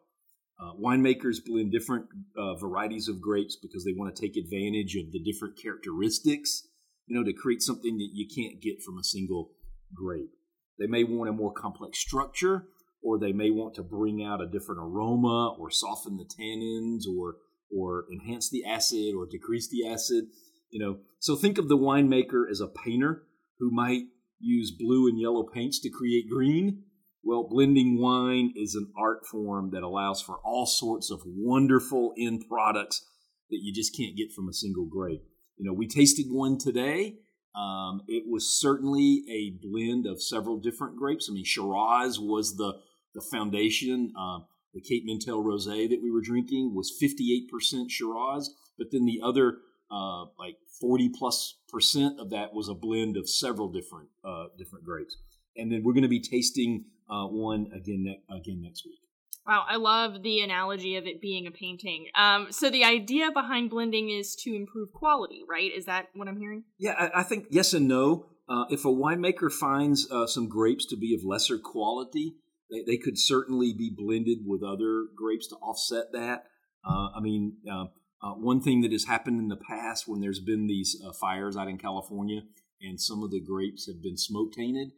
Uh, 0.61 0.73
winemakers 0.79 1.37
blend 1.43 1.71
different 1.71 2.05
uh, 2.37 2.53
varieties 2.55 3.07
of 3.07 3.21
grapes 3.21 3.57
because 3.59 3.83
they 3.85 3.93
want 3.93 4.13
to 4.15 4.21
take 4.21 4.35
advantage 4.35 4.95
of 4.95 5.11
the 5.11 5.23
different 5.23 5.57
characteristics, 5.59 6.67
you 7.09 7.17
know, 7.17 7.25
to 7.25 7.33
create 7.33 7.61
something 7.61 7.97
that 7.97 8.11
you 8.13 8.27
can't 8.27 8.61
get 8.61 8.83
from 8.85 8.97
a 8.97 9.03
single 9.03 9.51
grape. 9.93 10.29
They 10.77 10.85
may 10.85 11.03
want 11.03 11.29
a 11.29 11.33
more 11.33 11.51
complex 11.51 11.99
structure, 11.99 12.67
or 13.01 13.17
they 13.17 13.33
may 13.33 13.49
want 13.49 13.73
to 13.75 13.83
bring 13.83 14.23
out 14.23 14.41
a 14.41 14.47
different 14.47 14.81
aroma, 14.81 15.55
or 15.59 15.71
soften 15.71 16.17
the 16.17 16.29
tannins, 16.39 17.03
or 17.11 17.37
or 17.75 18.05
enhance 18.11 18.49
the 18.49 18.63
acid, 18.63 19.13
or 19.17 19.25
decrease 19.25 19.67
the 19.69 19.87
acid. 19.87 20.25
You 20.69 20.79
know, 20.79 20.97
so 21.19 21.35
think 21.35 21.57
of 21.57 21.67
the 21.67 21.77
winemaker 21.77 22.43
as 22.49 22.61
a 22.61 22.67
painter 22.67 23.23
who 23.57 23.71
might 23.71 24.03
use 24.39 24.71
blue 24.71 25.07
and 25.07 25.19
yellow 25.19 25.43
paints 25.43 25.79
to 25.81 25.89
create 25.89 26.29
green. 26.29 26.83
Well, 27.23 27.47
blending 27.49 27.99
wine 27.99 28.53
is 28.55 28.75
an 28.75 28.93
art 28.97 29.25
form 29.29 29.71
that 29.71 29.83
allows 29.83 30.21
for 30.21 30.39
all 30.45 30.65
sorts 30.65 31.11
of 31.11 31.21
wonderful 31.25 32.13
end 32.17 32.45
products 32.47 33.03
that 33.49 33.59
you 33.61 33.73
just 33.73 33.97
can't 33.97 34.15
get 34.15 34.31
from 34.31 34.47
a 34.47 34.53
single 34.53 34.85
grape. 34.85 35.23
You 35.59 35.65
know, 35.65 35.73
we 35.73 35.87
tasted 35.87 36.27
one 36.29 36.57
today. 36.57 37.17
Um, 37.53 38.01
it 38.07 38.23
was 38.25 38.49
certainly 38.49 39.23
a 39.29 39.51
blend 39.61 40.07
of 40.07 40.23
several 40.23 40.57
different 40.57 40.95
grapes. 40.95 41.27
I 41.29 41.33
mean, 41.33 41.43
Shiraz 41.43 42.19
was 42.19 42.55
the 42.55 42.79
the 43.13 43.21
foundation. 43.21 44.13
Uh, 44.17 44.39
the 44.73 44.81
Cape 44.81 45.05
Mentelle 45.05 45.43
Rosé 45.43 45.89
that 45.89 46.01
we 46.01 46.11
were 46.11 46.21
drinking 46.21 46.75
was 46.75 46.93
58% 47.01 47.89
Shiraz, 47.89 48.51
but 48.77 48.91
then 48.91 49.05
the 49.05 49.19
other 49.23 49.57
uh, 49.91 50.25
like 50.37 50.57
40 50.79 51.09
plus 51.09 51.57
percent 51.67 52.19
of 52.19 52.29
that 52.29 52.53
was 52.53 52.69
a 52.69 52.75
blend 52.75 53.17
of 53.17 53.27
several 53.27 53.67
different 53.67 54.09
uh, 54.23 54.45
different 54.57 54.85
grapes. 54.85 55.17
And 55.57 55.71
then 55.71 55.83
we're 55.83 55.93
going 55.93 56.03
to 56.03 56.07
be 56.09 56.21
tasting 56.21 56.85
uh, 57.09 57.25
one 57.25 57.67
again 57.75 58.03
ne- 58.03 58.21
again 58.33 58.61
next 58.61 58.85
week. 58.85 58.99
Wow, 59.49 59.65
I 59.67 59.77
love 59.77 60.21
the 60.21 60.41
analogy 60.41 60.95
of 60.95 61.07
it 61.07 61.21
being 61.23 61.47
a 61.47 61.51
painting. 61.51 62.05
Um, 62.13 62.51
so 62.51 62.69
the 62.69 62.83
idea 62.83 63.31
behind 63.31 63.71
blending 63.71 64.11
is 64.11 64.35
to 64.43 64.55
improve 64.55 64.93
quality, 64.93 65.41
right? 65.49 65.71
Is 65.75 65.85
that 65.85 66.09
what 66.13 66.27
I'm 66.27 66.37
hearing? 66.37 66.65
Yeah, 66.77 66.91
I, 66.91 67.21
I 67.21 67.23
think 67.23 67.47
yes 67.49 67.73
and 67.73 67.87
no. 67.87 68.27
Uh, 68.47 68.65
if 68.69 68.85
a 68.85 68.89
winemaker 68.89 69.51
finds 69.51 70.07
uh, 70.11 70.27
some 70.27 70.49
grapes 70.49 70.85
to 70.85 70.95
be 70.95 71.15
of 71.15 71.23
lesser 71.23 71.57
quality, 71.57 72.35
they, 72.69 72.83
they 72.85 72.97
could 72.97 73.17
certainly 73.17 73.73
be 73.73 73.89
blended 73.89 74.37
with 74.45 74.61
other 74.61 75.07
grapes 75.17 75.47
to 75.47 75.55
offset 75.55 76.11
that. 76.13 76.43
Uh, 76.87 77.09
I 77.17 77.19
mean, 77.19 77.53
uh, 77.67 77.85
uh, 78.21 78.33
one 78.35 78.61
thing 78.61 78.81
that 78.81 78.91
has 78.91 79.05
happened 79.05 79.39
in 79.39 79.47
the 79.47 79.57
past 79.57 80.07
when 80.07 80.21
there's 80.21 80.39
been 80.39 80.67
these 80.67 81.01
uh, 81.03 81.11
fires 81.11 81.57
out 81.57 81.67
in 81.67 81.79
California 81.79 82.41
and 82.83 83.01
some 83.01 83.23
of 83.23 83.31
the 83.31 83.41
grapes 83.41 83.87
have 83.87 84.03
been 84.03 84.15
smoke 84.15 84.53
tainted, 84.53 84.91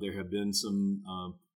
there 0.00 0.16
have 0.16 0.30
been 0.30 0.54
some 0.54 1.02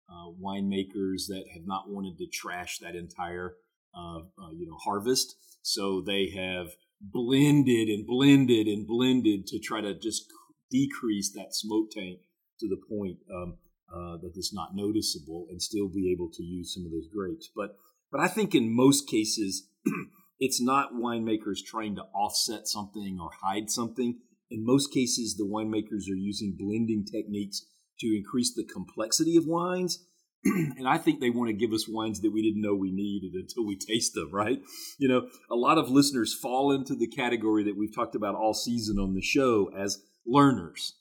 uh, 0.09 0.31
winemakers 0.43 1.27
that 1.29 1.45
have 1.53 1.67
not 1.67 1.89
wanted 1.89 2.19
to 2.19 2.27
trash 2.27 2.79
that 2.79 2.95
entire 2.95 3.55
uh, 3.97 4.19
uh, 4.19 4.51
you 4.55 4.67
know 4.67 4.77
harvest, 4.85 5.37
so 5.63 6.01
they 6.01 6.31
have 6.31 6.69
blended 7.01 7.89
and 7.89 8.07
blended 8.07 8.67
and 8.67 8.87
blended 8.87 9.47
to 9.47 9.59
try 9.59 9.81
to 9.81 9.95
just 9.95 10.27
decrease 10.71 11.33
that 11.33 11.55
smoke 11.55 11.91
taint 11.91 12.21
to 12.61 12.69
the 12.69 12.77
point 12.89 13.19
um, 13.35 13.57
uh, 13.93 14.17
that 14.19 14.33
it's 14.35 14.55
not 14.55 14.75
noticeable 14.75 15.47
and 15.51 15.61
still 15.61 15.89
be 15.89 16.11
able 16.13 16.31
to 16.33 16.43
use 16.43 16.75
some 16.75 16.85
of 16.85 16.91
those 16.91 17.09
grapes. 17.13 17.49
But 17.55 17.77
but 18.11 18.21
I 18.21 18.29
think 18.29 18.55
in 18.55 18.75
most 18.75 19.09
cases, 19.09 19.69
it's 20.39 20.61
not 20.61 20.95
winemakers 20.95 21.65
trying 21.65 21.97
to 21.97 22.03
offset 22.15 22.67
something 22.67 23.19
or 23.21 23.31
hide 23.43 23.71
something. 23.71 24.21
In 24.51 24.65
most 24.65 24.93
cases, 24.93 25.37
the 25.37 25.45
winemakers 25.45 26.11
are 26.11 26.17
using 26.17 26.57
blending 26.57 27.05
techniques 27.05 27.67
to 28.01 28.17
increase 28.17 28.55
the 28.55 28.65
complexity 28.65 29.37
of 29.37 29.47
wines. 29.47 30.05
and 30.45 30.87
I 30.87 30.99
think 30.99 31.21
they 31.21 31.31
want 31.31 31.49
to 31.49 31.57
give 31.57 31.73
us 31.73 31.89
wines 31.89 32.21
that 32.21 32.33
we 32.33 32.43
didn't 32.43 32.63
know 32.63 32.75
we 32.75 32.93
needed 32.93 33.35
until 33.35 33.67
we 33.67 33.77
taste 33.77 34.15
them, 34.15 34.31
right? 34.33 34.61
You 34.99 35.09
know, 35.09 35.29
a 35.51 35.57
lot 35.57 35.79
of 35.79 35.91
listeners 35.91 36.35
fall 36.35 36.73
into 36.73 36.95
the 36.95 37.09
category 37.09 37.65
that 37.65 37.77
we've 37.77 37.95
talked 37.95 38.15
about 38.15 38.35
all 38.35 38.55
season 38.55 38.99
on 38.99 39.15
the 39.15 39.23
show 39.23 39.71
as 39.77 40.03
learners. 40.27 40.95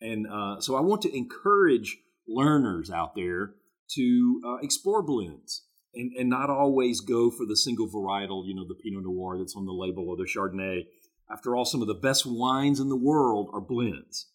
And 0.00 0.26
uh, 0.26 0.60
so 0.60 0.76
I 0.76 0.80
want 0.80 1.02
to 1.02 1.16
encourage 1.16 1.98
learners 2.26 2.90
out 2.90 3.14
there 3.14 3.54
to 3.92 4.40
uh, 4.44 4.56
explore 4.62 5.02
blends 5.02 5.64
and, 5.94 6.12
and 6.16 6.28
not 6.28 6.50
always 6.50 7.00
go 7.00 7.30
for 7.30 7.44
the 7.46 7.56
single 7.56 7.88
varietal, 7.88 8.46
you 8.46 8.54
know, 8.54 8.66
the 8.66 8.74
Pinot 8.74 9.04
Noir 9.04 9.38
that's 9.38 9.56
on 9.56 9.66
the 9.66 9.72
label 9.72 10.08
or 10.08 10.16
the 10.16 10.24
Chardonnay. 10.24 10.86
After 11.30 11.54
all, 11.54 11.64
some 11.64 11.82
of 11.82 11.88
the 11.88 11.94
best 11.94 12.26
wines 12.26 12.80
in 12.80 12.88
the 12.88 12.96
world 12.96 13.50
are 13.52 13.60
blends. 13.60 14.26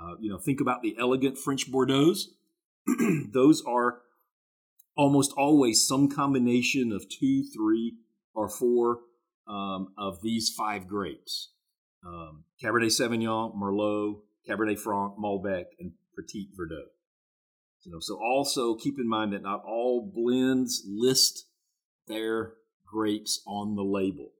Uh, 0.00 0.14
you 0.20 0.30
know, 0.30 0.38
think 0.38 0.60
about 0.60 0.82
the 0.82 0.96
elegant 0.98 1.38
French 1.38 1.70
Bordeaux's. 1.70 2.34
Those 3.32 3.62
are 3.66 4.00
almost 4.96 5.32
always 5.36 5.86
some 5.86 6.08
combination 6.08 6.92
of 6.92 7.08
two, 7.08 7.44
three, 7.44 7.96
or 8.34 8.48
four 8.48 9.00
um, 9.48 9.92
of 9.98 10.22
these 10.22 10.48
five 10.50 10.86
grapes 10.86 11.50
um, 12.06 12.44
Cabernet 12.62 12.86
Sauvignon, 12.86 13.56
Merlot, 13.56 14.20
Cabernet 14.48 14.78
Franc, 14.78 15.16
Malbec, 15.18 15.64
and 15.78 15.92
Petit 16.16 16.48
Verdot. 16.58 16.88
You 17.84 17.92
know, 17.92 18.00
so 18.00 18.18
also 18.22 18.74
keep 18.74 18.98
in 18.98 19.08
mind 19.08 19.32
that 19.32 19.42
not 19.42 19.62
all 19.64 20.10
blends 20.14 20.84
list 20.86 21.46
their 22.06 22.54
grapes 22.86 23.40
on 23.46 23.76
the 23.76 23.82
label. 23.82 24.32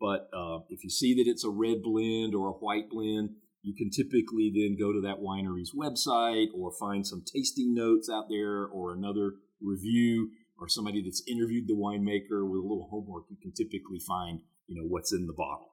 But 0.00 0.28
uh, 0.32 0.60
if 0.68 0.84
you 0.84 0.90
see 0.90 1.14
that 1.14 1.28
it's 1.28 1.44
a 1.44 1.50
red 1.50 1.82
blend 1.82 2.34
or 2.34 2.48
a 2.48 2.52
white 2.52 2.88
blend, 2.90 3.30
you 3.64 3.74
can 3.74 3.90
typically 3.90 4.52
then 4.54 4.76
go 4.78 4.92
to 4.92 5.00
that 5.00 5.20
winery's 5.20 5.72
website 5.72 6.48
or 6.54 6.70
find 6.70 7.06
some 7.06 7.24
tasting 7.24 7.74
notes 7.74 8.10
out 8.10 8.28
there 8.28 8.66
or 8.66 8.92
another 8.92 9.32
review 9.60 10.30
or 10.58 10.68
somebody 10.68 11.02
that's 11.02 11.22
interviewed 11.26 11.66
the 11.66 11.74
winemaker 11.74 12.48
with 12.48 12.60
a 12.60 12.62
little 12.62 12.88
homework. 12.90 13.24
You 13.30 13.36
can 13.40 13.52
typically 13.52 13.98
find, 13.98 14.40
you 14.66 14.76
know, 14.76 14.86
what's 14.86 15.12
in 15.12 15.26
the 15.26 15.32
bottle. 15.32 15.70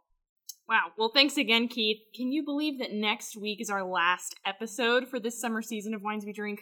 Wow. 0.69 0.93
Well, 0.97 1.11
thanks 1.13 1.35
again, 1.35 1.67
Keith. 1.67 1.99
Can 2.15 2.31
you 2.31 2.45
believe 2.45 2.79
that 2.79 2.93
next 2.93 3.35
week 3.35 3.59
is 3.59 3.69
our 3.69 3.83
last 3.83 4.35
episode 4.45 5.07
for 5.07 5.19
this 5.19 5.39
summer 5.39 5.61
season 5.61 5.93
of 5.93 6.01
Wines 6.01 6.25
We 6.25 6.31
Drink? 6.31 6.61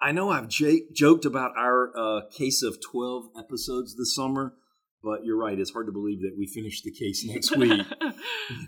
I 0.00 0.12
know 0.12 0.30
I've 0.30 0.46
j- 0.46 0.84
joked 0.92 1.24
about 1.24 1.56
our 1.56 1.90
uh, 1.98 2.20
case 2.30 2.62
of 2.62 2.80
12 2.80 3.30
episodes 3.36 3.96
this 3.96 4.14
summer, 4.14 4.54
but 5.02 5.24
you're 5.24 5.38
right. 5.38 5.58
It's 5.58 5.70
hard 5.70 5.86
to 5.86 5.92
believe 5.92 6.20
that 6.22 6.34
we 6.36 6.46
finished 6.46 6.84
the 6.84 6.90
case 6.90 7.24
next 7.28 7.56
week. 7.56 7.82
uh, 8.00 8.12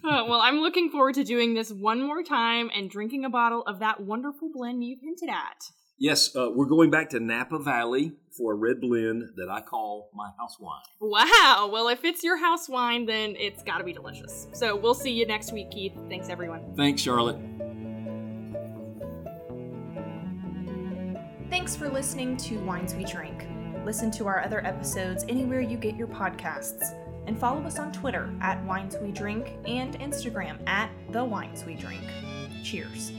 well, 0.02 0.40
I'm 0.40 0.60
looking 0.60 0.90
forward 0.90 1.14
to 1.14 1.24
doing 1.24 1.54
this 1.54 1.70
one 1.72 2.02
more 2.02 2.22
time 2.22 2.70
and 2.74 2.90
drinking 2.90 3.24
a 3.24 3.30
bottle 3.30 3.62
of 3.66 3.80
that 3.80 4.00
wonderful 4.00 4.50
blend 4.52 4.84
you've 4.84 5.00
hinted 5.00 5.28
at. 5.28 5.70
Yes, 5.98 6.34
uh, 6.34 6.48
we're 6.54 6.64
going 6.64 6.90
back 6.90 7.10
to 7.10 7.20
Napa 7.20 7.58
Valley 7.58 8.12
for 8.34 8.54
a 8.54 8.56
red 8.56 8.80
blend 8.80 9.22
that 9.36 9.50
I 9.50 9.60
call 9.60 10.08
my 10.14 10.30
house 10.38 10.56
wine. 10.58 10.80
Wow. 10.98 11.68
Well, 11.70 11.88
if 11.88 12.06
it's 12.06 12.24
your 12.24 12.38
house 12.38 12.70
wine, 12.70 13.04
then 13.04 13.36
it's 13.38 13.62
got 13.62 13.78
to 13.78 13.84
be 13.84 13.92
delicious. 13.92 14.46
So 14.54 14.74
we'll 14.74 14.94
see 14.94 15.12
you 15.12 15.26
next 15.26 15.52
week, 15.52 15.70
Keith. 15.70 15.92
Thanks, 16.08 16.30
everyone. 16.30 16.74
Thanks, 16.74 17.02
Charlotte. 17.02 17.36
Thanks 21.50 21.76
for 21.76 21.90
listening 21.90 22.38
to 22.38 22.58
Wines 22.60 22.94
We 22.94 23.04
Drink. 23.04 23.46
Listen 23.84 24.10
to 24.12 24.26
our 24.26 24.40
other 24.40 24.64
episodes 24.66 25.24
anywhere 25.28 25.60
you 25.60 25.76
get 25.76 25.96
your 25.96 26.08
podcasts. 26.08 26.94
And 27.26 27.38
follow 27.38 27.62
us 27.62 27.78
on 27.78 27.92
Twitter 27.92 28.32
at 28.40 28.62
Wines 28.64 28.96
We 29.00 29.10
Drink 29.12 29.52
and 29.66 29.98
Instagram 30.00 30.58
at 30.68 30.90
The 31.10 31.24
Wines 31.24 31.64
We 31.64 31.74
Drink. 31.74 32.02
Cheers. 32.62 33.12